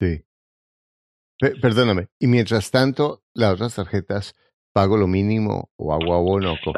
[0.00, 0.22] Sí.
[1.60, 2.08] perdóname.
[2.18, 4.34] Y mientras tanto, las otras tarjetas
[4.72, 6.72] pago lo mínimo o hago abono o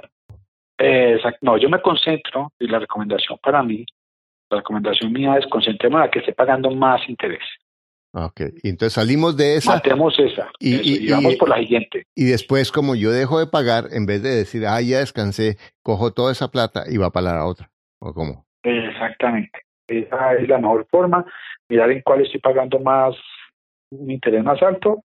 [0.79, 1.39] exacto.
[1.41, 3.87] No, yo me concentro y la recomendación para mí,
[4.51, 7.43] la recomendación mía es concentrémonos a que esté pagando más interés.
[8.19, 9.75] Ok, y entonces salimos de esa.
[9.75, 10.49] Matemos esa.
[10.59, 12.07] Y, vamos por la siguiente.
[12.15, 16.15] Y después, como yo dejo de pagar, en vez de decir, ah, ya descansé, cojo
[16.15, 17.69] toda esa plata y va para la otra.
[18.01, 18.47] ¿O cómo?
[18.63, 19.61] Exactamente.
[19.87, 21.27] Esa es la mejor forma.
[21.69, 23.15] Mirar en cuál estoy pagando más,
[23.91, 25.03] un interés más alto.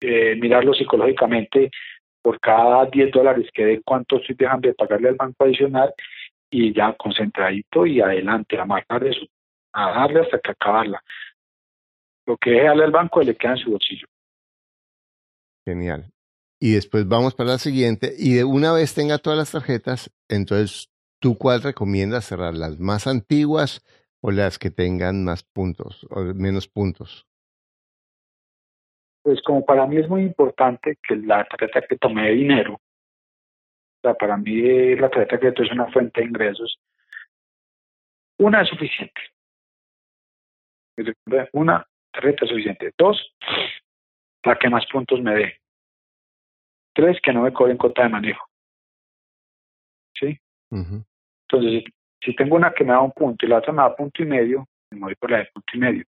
[0.00, 1.70] Eh, mirarlo psicológicamente
[2.22, 5.92] por cada 10 dólares que de cuánto estoy dejando de pagarle al banco adicional
[6.50, 9.26] y ya concentradito y adelante a marcar eso,
[9.74, 11.02] a darle hasta que acabarla.
[12.28, 14.06] Lo que deje darle al banco le queda en su bolsillo.
[15.66, 16.12] Genial.
[16.60, 20.90] Y después vamos para la siguiente y de una vez tenga todas las tarjetas, entonces
[21.20, 22.52] ¿tú cuál recomiendas cerrar?
[22.52, 23.82] ¿Las más antiguas
[24.20, 27.26] o las que tengan más puntos o menos puntos?
[29.22, 34.00] Pues como para mí es muy importante que la tarjeta que tomé de dinero, o
[34.02, 36.78] sea, para mí la tarjeta de crédito es una fuente de ingresos,
[38.36, 39.20] una es suficiente.
[41.52, 42.92] Una es suficiente.
[42.96, 43.34] Dos,
[44.44, 45.54] la que más puntos me dé.
[46.94, 48.44] Tres, que no me cobren cota de manejo.
[50.14, 50.38] ¿Sí?
[50.70, 51.84] Entonces,
[52.20, 54.26] si tengo una que me da un punto y la otra me da punto y
[54.26, 56.04] medio, me voy por la de punto y medio.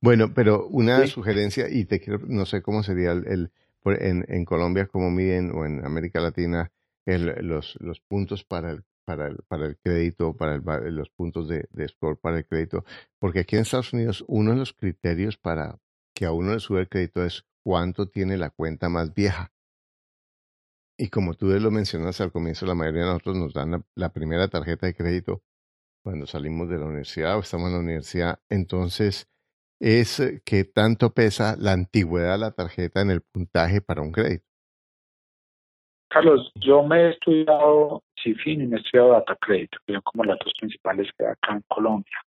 [0.00, 3.50] Bueno, pero una sugerencia, y te quiero, no sé cómo sería el,
[3.84, 6.70] en, en, Colombia, cómo miden, o en América Latina,
[7.06, 10.58] el, los, los puntos para el, para el, para el crédito, para
[10.90, 12.84] los puntos de, de score para el crédito,
[13.18, 15.80] porque aquí en Estados Unidos uno de los criterios para
[16.14, 19.52] que a uno le sube el crédito es cuánto tiene la cuenta más vieja.
[20.96, 24.46] Y como tú lo mencionas al comienzo, la mayoría de nosotros nos dan la primera
[24.46, 25.42] tarjeta de crédito
[26.04, 29.28] cuando salimos de la universidad o estamos en la universidad, entonces
[29.80, 34.12] es eh, que tanto pesa la antigüedad de la tarjeta en el puntaje para un
[34.12, 34.49] crédito.
[36.10, 40.24] Carlos, yo me he estudiado CIFIN y me he estudiado Data Credit, que son como
[40.24, 42.18] las dos principales que hay acá en Colombia.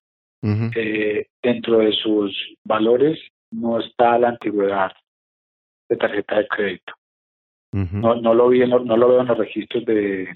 [0.76, 3.18] Eh, dentro de sus valores
[3.52, 4.92] no está la antigüedad
[5.90, 6.94] de tarjeta de crédito.
[7.72, 10.34] no, no, lo vi, no, no, lo veo en los registros de,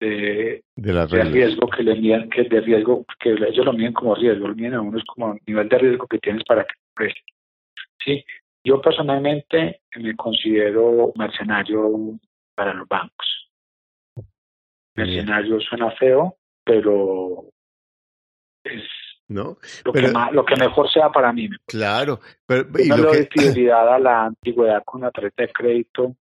[0.00, 4.48] de, de, riesgo que le miden, que de riesgo, que ellos lo miden como riesgo,
[4.48, 7.20] lo miden a uno es como nivel de riesgo que tienes para que preste.
[8.04, 8.24] Sí,
[8.66, 12.18] yo personalmente me considero mercenario
[12.54, 13.48] para los bancos.
[14.96, 17.44] Mercenario suena feo, pero
[18.64, 18.82] es
[19.28, 19.56] ¿no?
[19.84, 21.48] Lo, que lo que mejor sea para mí.
[21.66, 25.52] Claro, pero y no lo le doy fidelidad a la antigüedad con la tarjeta de
[25.52, 26.16] crédito,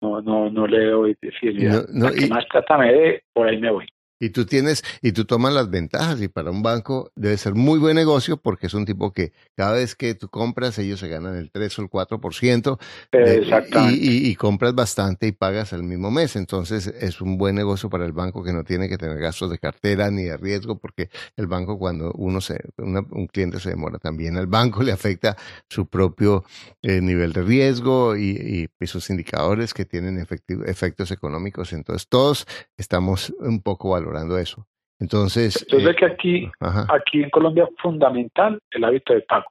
[0.00, 1.86] no, no, no le doy fidelidad.
[1.92, 3.86] No, no, más trátame de, por ahí me voy.
[4.18, 7.78] Y tú tienes, y tú tomas las ventajas, y para un banco debe ser muy
[7.78, 11.36] buen negocio porque es un tipo que cada vez que tú compras, ellos se ganan
[11.36, 12.78] el 3 o el 4%,
[13.12, 14.04] Exactamente.
[14.04, 16.36] Y, y, compras bastante y pagas el mismo mes.
[16.36, 19.58] Entonces es un buen negocio para el banco que no tiene que tener gastos de
[19.58, 24.36] cartera ni de riesgo, porque el banco cuando uno se, un cliente se demora también,
[24.36, 25.36] al banco le afecta
[25.68, 26.44] su propio
[26.82, 30.24] eh, nivel de riesgo y, y, sus indicadores que tienen
[30.64, 31.72] efectos económicos.
[31.72, 32.46] Entonces todos
[32.76, 34.66] estamos un poco valorando eso.
[34.98, 35.62] Entonces.
[35.62, 39.46] Entonces, eh, que aquí, aquí en Colombia es fundamental el hábito de pago.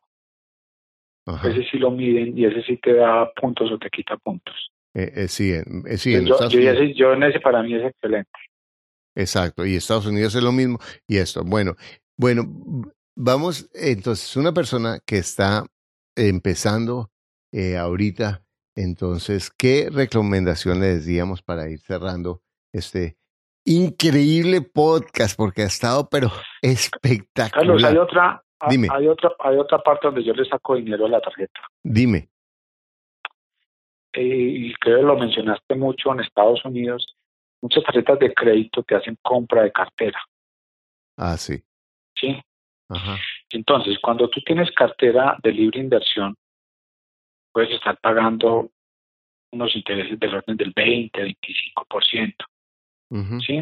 [1.43, 4.71] Ese sí lo miden y ese sí te da puntos o te quita puntos.
[4.93, 8.29] Eh, eh, sí, eh, sí, en yo, yo, yo, en ese para mí es excelente.
[9.15, 10.77] Exacto, y Estados Unidos es lo mismo.
[11.07, 11.75] Y esto, bueno,
[12.15, 12.43] bueno,
[13.15, 15.65] vamos, entonces, una persona que está
[16.15, 17.11] empezando
[17.79, 18.43] ahorita,
[18.75, 22.41] entonces, ¿qué recomendación le daríamos para ir cerrando
[22.71, 23.17] este
[23.66, 25.36] increíble podcast?
[25.36, 27.51] Porque ha estado, pero espectacular.
[27.51, 28.88] Carlos, hay otra, Dime.
[28.91, 31.59] Hay otra, hay otra parte donde yo le saco dinero a la tarjeta.
[31.84, 32.30] Dime.
[34.13, 37.05] Eh, y creo que lo mencionaste mucho en Estados Unidos.
[37.61, 40.20] Muchas tarjetas de crédito te hacen compra de cartera.
[41.18, 41.61] Ah, sí.
[42.16, 42.41] Sí.
[42.89, 43.18] Ajá.
[43.49, 46.36] Entonces, cuando tú tienes cartera de libre inversión,
[47.51, 48.72] puedes estar pagando
[49.51, 52.36] unos intereses del orden del 20, 25%.
[53.09, 53.61] Uh ¿Sí?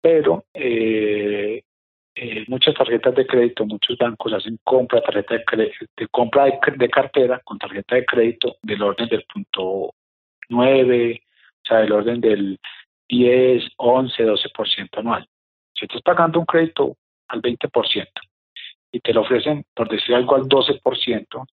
[0.00, 1.62] Pero eh,
[2.14, 6.88] eh, muchas tarjetas de crédito, muchos bancos hacen compra tarjeta de, crédito, de compra de,
[6.88, 9.94] cartera con tarjeta de crédito del orden del punto
[10.48, 12.58] 9, o sea, del orden del
[13.08, 15.26] 10, 11, 12% anual.
[15.74, 16.96] Si estás pagando un crédito
[17.28, 18.06] al 20%
[18.92, 21.46] y te lo ofrecen, por decir algo, al 12%,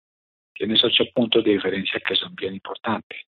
[0.55, 3.21] tienes 8 puntos de diferencia que son bien importantes.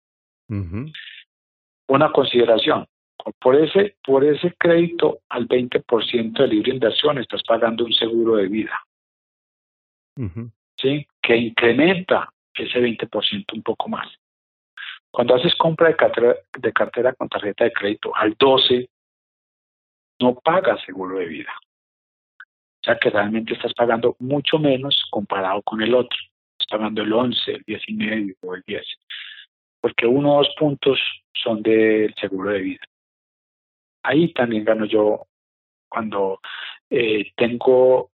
[1.88, 2.86] Una consideración,
[3.32, 8.48] por ese, por ese crédito al 20% de libre inversión estás pagando un seguro de
[8.48, 8.80] vida.
[10.76, 11.06] ¿Sí?
[11.20, 14.08] Que incrementa ese 20% un poco más.
[15.10, 18.88] Cuando haces compra de cartera, de cartera con tarjeta de crédito al 12,
[20.20, 21.52] no pagas seguro de vida.
[22.38, 26.18] O sea que realmente estás pagando mucho menos comparado con el otro.
[26.58, 28.86] Estás pagando el 11, el 10 y medio o el 10.
[29.80, 31.00] Porque uno o dos puntos
[31.34, 32.86] son del seguro de vida
[34.06, 35.26] ahí también gano yo
[35.88, 36.40] cuando
[36.90, 38.10] eh, tengo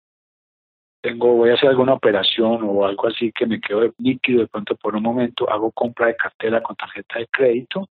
[1.03, 4.77] tengo voy a hacer alguna operación o algo así que me quedo líquido de pronto
[4.77, 7.89] por un momento hago compra de cartera con tarjeta de crédito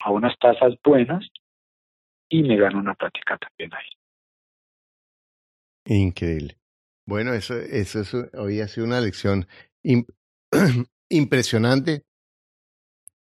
[0.00, 1.26] a unas tasas buenas
[2.28, 3.90] y me gano una práctica también ahí.
[5.86, 6.56] Increíble.
[7.06, 8.02] Bueno eso eso,
[8.34, 9.46] hoy ha sido una lección
[11.10, 12.04] impresionante.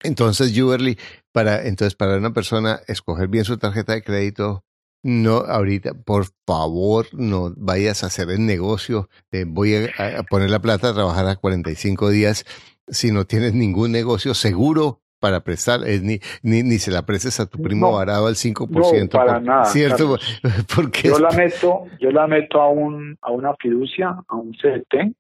[0.03, 0.97] Entonces, Juberly,
[1.32, 4.63] para, entonces, para una persona escoger bien su tarjeta de crédito,
[5.03, 10.59] no, ahorita, por favor, no vayas a hacer el negocio de voy a, poner la
[10.59, 12.45] plata a trabajar a 45 días
[12.88, 17.47] si no tienes ningún negocio seguro para prestar, ni, ni, ni se la prestes a
[17.47, 18.69] tu primo varado al 5%.
[18.69, 19.65] No, para nada.
[19.65, 20.17] ¿Cierto?
[20.75, 25.15] Porque yo la meto, yo la meto a un, a una fiducia, a un CDT,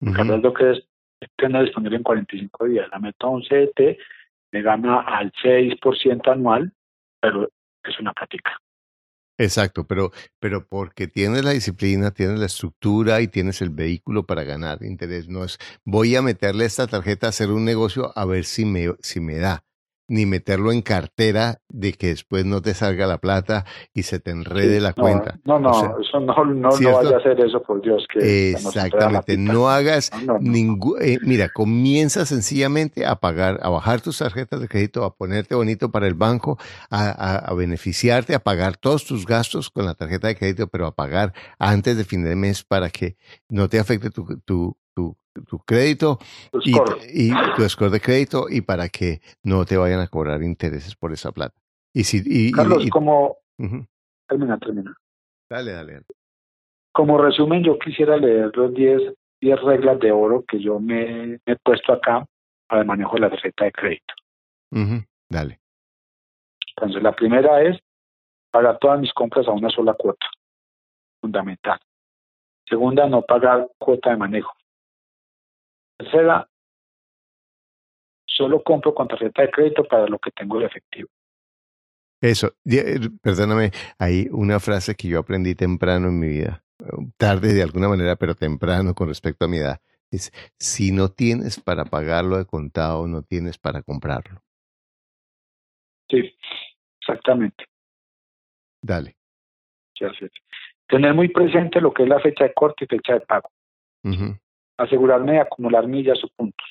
[0.00, 0.78] uh lo que es,
[1.38, 3.98] que no disponible en 45 días, la meto a un CDT
[4.52, 6.72] me gana al 6% anual,
[7.20, 7.48] pero
[7.84, 8.58] es una práctica.
[9.38, 14.44] Exacto, pero, pero porque tienes la disciplina, tienes la estructura y tienes el vehículo para
[14.44, 15.28] ganar interés.
[15.28, 18.90] No es voy a meterle esta tarjeta a hacer un negocio a ver si me,
[19.00, 19.64] si me da
[20.08, 24.30] ni meterlo en cartera de que después no te salga la plata y se te
[24.30, 25.38] enrede la cuenta.
[25.44, 28.06] No, no, eso no, no, no vaya a hacer eso, por Dios.
[28.12, 31.00] Que Exactamente, no hagas ningún...
[31.00, 35.90] Eh, mira, comienza sencillamente a pagar, a bajar tus tarjetas de crédito, a ponerte bonito
[35.90, 36.58] para el banco,
[36.90, 40.94] a, a, beneficiarte, a pagar todos tus gastos con la tarjeta de crédito, pero a
[40.94, 43.16] pagar antes de fin de mes para que
[43.48, 46.18] no te afecte tu, tu, tu, tu crédito
[46.64, 46.74] y,
[47.56, 51.32] tu score de crédito y para que no te vayan a cobrar intereses por esa
[51.32, 51.60] plata.
[51.94, 53.36] Y si, y, Carlos, como...
[54.28, 54.94] Termina, termina.
[55.48, 56.00] Dale, dale,
[56.92, 59.14] Como resumen, yo quisiera leer los 10
[59.62, 62.26] reglas de oro que yo me, he puesto acá
[62.66, 64.14] para el manejo de la tarjeta de crédito.
[65.28, 65.60] Dale.
[66.76, 67.78] Entonces, la primera es
[68.50, 70.26] pagar todas mis compras a una sola cuota.
[71.20, 71.78] Fundamental.
[72.66, 74.52] Segunda, no pagar cuota de manejo.
[76.02, 76.48] Tercera,
[78.26, 81.08] solo compro con tarjeta de crédito para lo que tengo de efectivo.
[82.20, 82.54] Eso,
[83.20, 86.64] perdóname, hay una frase que yo aprendí temprano en mi vida,
[87.16, 89.80] tarde de alguna manera, pero temprano con respecto a mi edad.
[90.10, 94.40] Es, si no tienes para pagarlo de contado, no tienes para comprarlo.
[96.08, 96.36] Sí,
[97.00, 97.64] exactamente.
[98.82, 99.16] Dale.
[100.88, 103.50] Tener muy presente lo que es la fecha de corte y fecha de pago
[104.76, 106.68] asegurarme de acumular millas o puntos.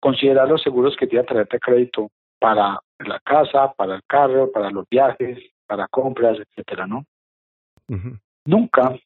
[0.00, 4.70] Considerar los seguros que tiene tarjeta de crédito para la casa, para el carro, para
[4.70, 7.04] los viajes, para compras, etcétera, ¿no?
[8.44, 8.96] Nunca,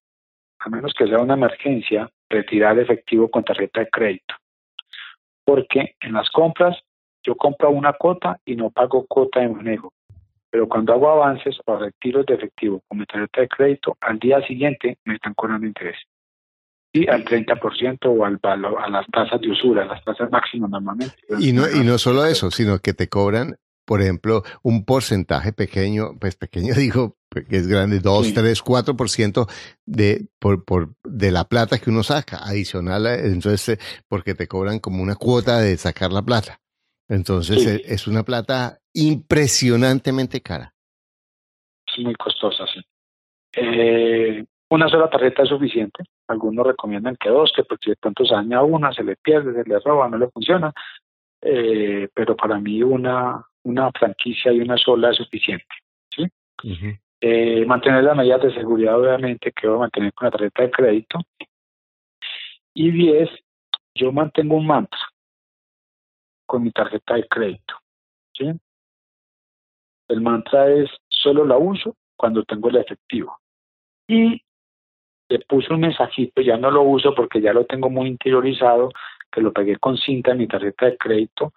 [0.59, 4.35] a menos que sea una emergencia, retirar efectivo con tarjeta de crédito.
[5.45, 6.79] Porque en las compras
[7.23, 9.93] yo compro una cuota y no pago cuota de manejo.
[10.51, 14.41] Pero cuando hago avances o retiros de efectivo con mi tarjeta de crédito, al día
[14.47, 15.99] siguiente me están cobrando interés.
[16.97, 21.14] Y al 30% o al valor, a las tasas de usura, las tasas máximas normalmente.
[21.38, 26.18] Y no, y no solo eso, sino que te cobran, por ejemplo, un porcentaje pequeño,
[26.18, 29.47] pues pequeño digo, que es grande, 2, 3, 4%
[29.84, 33.78] de, por, por, de la plata que uno saca, adicional, entonces, eh,
[34.09, 36.61] porque te cobran como una cuota de sacar la plata.
[37.09, 40.74] Entonces, eh, es una plata impresionantemente cara.
[41.86, 42.80] Es muy costosa, sí.
[43.53, 46.05] Eh, una sola tarjeta es suficiente.
[46.29, 49.69] Algunos recomiendan que dos, que porque de pronto se daña una, se le pierde, se
[49.69, 50.73] le roba, no le funciona.
[51.41, 55.67] Eh, pero para mí una, una franquicia y una sola es suficiente.
[56.11, 56.27] ¿sí?
[57.21, 60.71] eh, mantener las medidas de seguridad, obviamente, que voy a mantener con la tarjeta de
[60.71, 61.19] crédito.
[62.75, 63.31] Y diez,
[63.95, 65.01] yo mantengo un mantra
[66.47, 67.75] con mi tarjeta de crédito.
[68.33, 68.53] ¿sí?
[70.09, 73.39] El mantra es, solo la uso cuando tengo el efectivo.
[74.09, 74.41] Y
[75.29, 78.91] le puse un mensajito, ya no lo uso porque ya lo tengo muy interiorizado,
[79.31, 81.53] que lo pegué con cinta en mi tarjeta de crédito.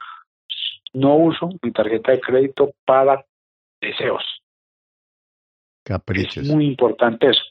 [0.93, 3.23] No uso mi tarjeta de crédito para
[3.79, 4.23] deseos.
[5.83, 6.37] Caprichos.
[6.37, 7.41] Es muy importante eso.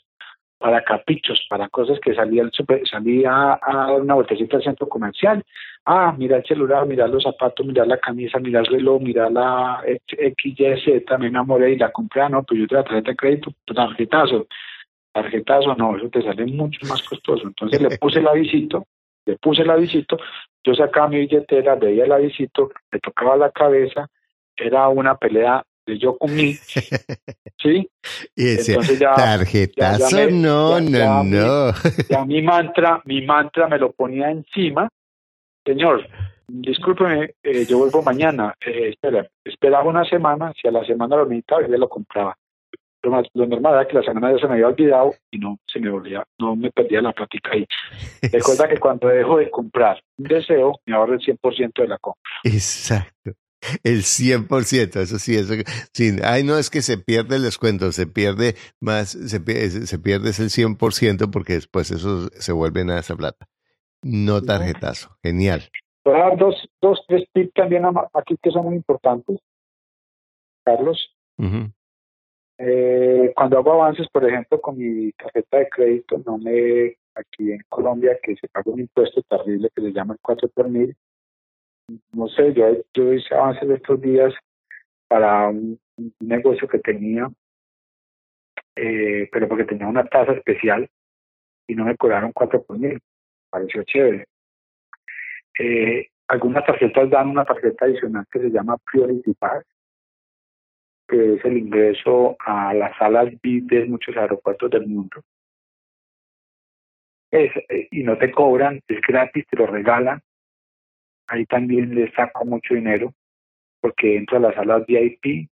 [0.58, 4.88] Para caprichos, para cosas que salía, al super, salía a dar una vueltecita al centro
[4.88, 5.44] comercial.
[5.84, 9.84] Ah, mira el celular, mira los zapatos, mira la camisa, mira el reloj, mira la
[9.86, 12.22] XYZ, me enamoré y la compré.
[12.22, 14.48] Ah, no, pues yo te la tarjeta de crédito, tarjetazo
[15.12, 17.46] tarjetazo, no, eso te sale mucho más costoso.
[17.46, 18.86] Entonces le puse el avisito,
[19.26, 20.18] le puse el avisito,
[20.64, 24.08] yo sacaba mi billetera, veía el avisito, le tocaba la cabeza,
[24.56, 26.54] era una pelea de yo con mí,
[27.62, 27.88] ¿sí?
[28.36, 31.72] Y decía, Entonces ya, tarjetazo, ya, ya me, no, no, no.
[32.08, 34.88] ya mi mantra, mi mantra me lo ponía encima,
[35.64, 36.06] señor,
[36.46, 41.26] discúlpeme, eh, yo vuelvo mañana, eh, espera, esperaba una semana, si a la semana lo
[41.26, 42.36] necesitaba, yo lo compraba
[43.02, 45.80] lo, lo, normal era que la semana ya se me había olvidado y no se
[45.80, 47.66] me volvía, no me perdía la plática ahí.
[48.32, 52.22] Recuerda que cuando dejo de comprar un deseo, me ahorro el 100% de la compra.
[52.44, 53.32] Exacto.
[53.82, 55.54] El 100%, eso sí, eso
[55.92, 56.16] sí.
[56.22, 59.40] Ay, no es que se pierde el descuento, se pierde más, se,
[59.86, 63.48] se pierde ese 100% porque después eso se vuelve a esa plata.
[64.02, 65.68] No tarjetazo, genial.
[66.04, 67.82] Voy a dar dos, dos, tres tips también
[68.14, 69.38] aquí que son muy importantes,
[70.64, 71.12] Carlos.
[71.36, 71.68] Uh
[72.58, 77.62] eh, cuando hago avances, por ejemplo, con mi tarjeta de crédito, no me, aquí en
[77.68, 80.96] Colombia, que se paga un impuesto terrible que se llama el 4 por mil,
[82.12, 84.34] no sé, yo, yo hice avances estos días
[85.06, 85.80] para un,
[86.20, 87.28] negocio que tenía,
[88.76, 90.88] eh, pero porque tenía una tasa especial
[91.66, 93.00] y no me cobraron 4 por mil,
[93.50, 94.26] pareció chévere.
[95.58, 99.64] Eh, algunas tarjetas dan una tarjeta adicional que se llama Priority Pass,
[101.08, 105.22] que es el ingreso a las salas VIP de muchos aeropuertos del mundo.
[107.30, 110.20] Es, eh, y no te cobran, es gratis, te lo regalan.
[111.26, 113.12] Ahí también le saco mucho dinero
[113.80, 115.48] porque entro a las salas VIP,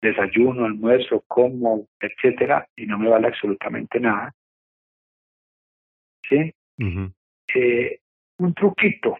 [0.00, 4.34] desayuno, almuerzo, como, etcétera, y no me vale absolutamente nada.
[6.28, 6.52] ¿Sí?
[7.54, 8.00] eh,
[8.38, 9.16] un truquito.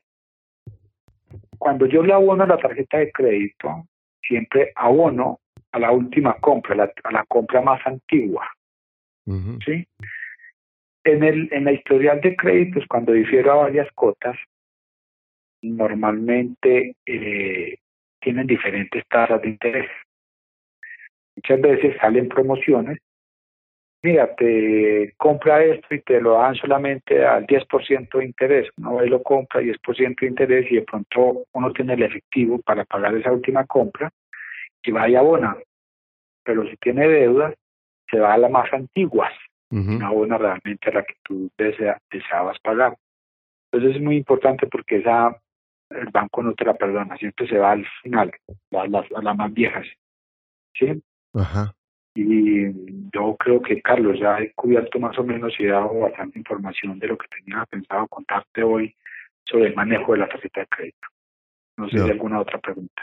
[1.57, 3.89] Cuando yo le abono la tarjeta de crédito,
[4.23, 5.41] siempre abono
[5.79, 8.47] a la última compra, a la compra más antigua.
[9.65, 9.87] ¿sí?
[11.05, 14.37] En, el, en la historial de créditos, cuando difiero a varias cotas,
[15.63, 17.79] normalmente eh,
[18.21, 19.91] tienen diferentes tasas de interés.
[21.37, 22.99] Muchas veces salen promociones.
[24.03, 28.69] Mira, te compra esto y te lo dan solamente al 10% de interés.
[28.77, 32.85] Uno y lo compra, 10% de interés, y de pronto uno tiene el efectivo para
[32.85, 34.11] pagar esa última compra
[34.83, 35.57] y va y abona.
[36.49, 37.55] Pero si tiene deudas,
[38.11, 39.35] se va a las más antiguas,
[39.71, 42.97] una abona realmente a la que tú deseabas pagar.
[43.71, 45.39] Entonces es muy importante porque esa
[45.91, 48.33] el banco no te la perdona, siempre se va al final,
[48.73, 49.87] a las, a más viejas.
[50.73, 51.03] ¿Sí?
[51.35, 51.75] Ajá.
[52.15, 52.73] Y
[53.13, 56.99] yo creo que, Carlos, ya he cubierto más o menos y he dado bastante información
[56.99, 58.97] de lo que tenía pensado contarte hoy
[59.45, 61.09] sobre el manejo de la tarjeta de crédito.
[61.77, 63.03] No sé si hay alguna otra pregunta.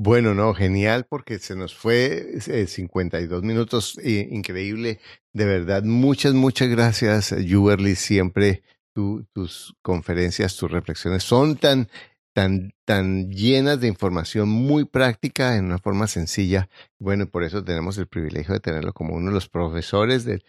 [0.00, 5.00] Bueno, no, genial porque se nos fue eh, 52 minutos, eh, increíble.
[5.32, 7.96] De verdad, muchas, muchas gracias, Juberly.
[7.96, 8.62] Siempre
[8.94, 11.88] tu, tus conferencias, tus reflexiones son tan,
[12.32, 16.68] tan, tan llenas de información muy práctica en una forma sencilla.
[17.00, 20.44] Bueno, por eso tenemos el privilegio de tenerlo como uno de los profesores del,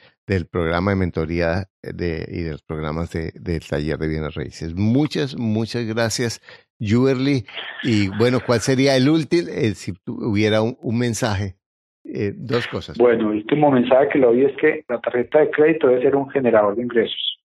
[0.46, 4.76] programa de mentoría eh, de, y de los programas de, del taller de bienes raíces.
[4.76, 6.40] Muchas, muchas gracias.
[6.80, 7.46] Juberly.
[7.84, 11.56] Y bueno, ¿cuál sería el último, eh, si hubiera un, un mensaje?
[12.04, 12.98] Eh, dos cosas.
[12.98, 16.16] Bueno, el último mensaje que le doy es que la tarjeta de crédito debe ser
[16.16, 17.38] un generador de ingresos.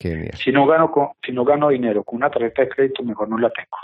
[0.00, 0.34] Genial.
[0.36, 3.38] Si no gano con, si no gano dinero con una tarjeta de crédito, mejor no
[3.38, 3.76] la tengo.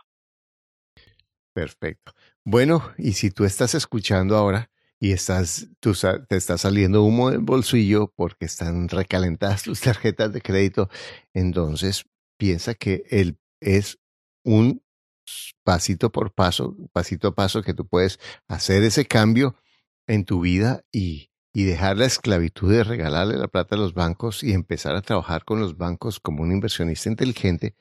[1.52, 2.12] Perfecto.
[2.44, 5.92] Bueno, y si tú estás escuchando ahora y estás, tú,
[6.28, 10.88] te está saliendo humo del bolsillo porque están recalentadas tus tarjetas de crédito,
[11.34, 12.06] entonces
[12.38, 13.98] piensa que él es
[14.46, 14.82] un
[15.64, 19.56] pasito por paso, pasito a paso que tú puedes hacer ese cambio
[20.06, 24.44] en tu vida y, y dejar la esclavitud de regalarle la plata a los bancos
[24.44, 27.74] y empezar a trabajar con los bancos como un inversionista inteligente.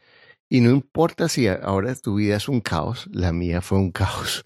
[0.49, 4.43] Y no importa si ahora tu vida es un caos, la mía fue un caos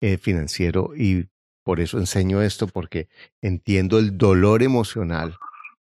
[0.00, 1.28] eh, financiero y
[1.62, 3.08] por eso enseño esto, porque
[3.42, 5.36] entiendo el dolor emocional,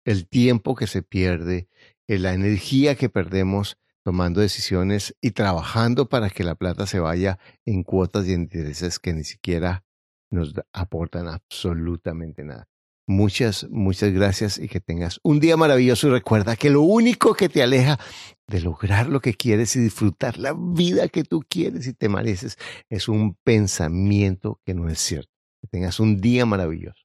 [0.05, 1.69] el tiempo que se pierde,
[2.09, 7.39] eh, la energía que perdemos tomando decisiones y trabajando para que la plata se vaya
[7.65, 9.85] en cuotas y intereses que ni siquiera
[10.31, 12.69] nos aportan absolutamente nada.
[13.07, 17.49] Muchas, muchas gracias y que tengas un día maravilloso y recuerda que lo único que
[17.49, 17.99] te aleja
[18.47, 22.59] de lograr lo que quieres y disfrutar la vida que tú quieres y te mereces
[22.91, 25.31] es un pensamiento que no es cierto.
[25.63, 27.03] Que tengas un día maravilloso.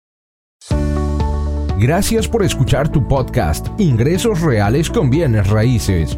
[1.80, 6.18] Gracias por escuchar tu podcast Ingresos Reales con Bienes Raíces.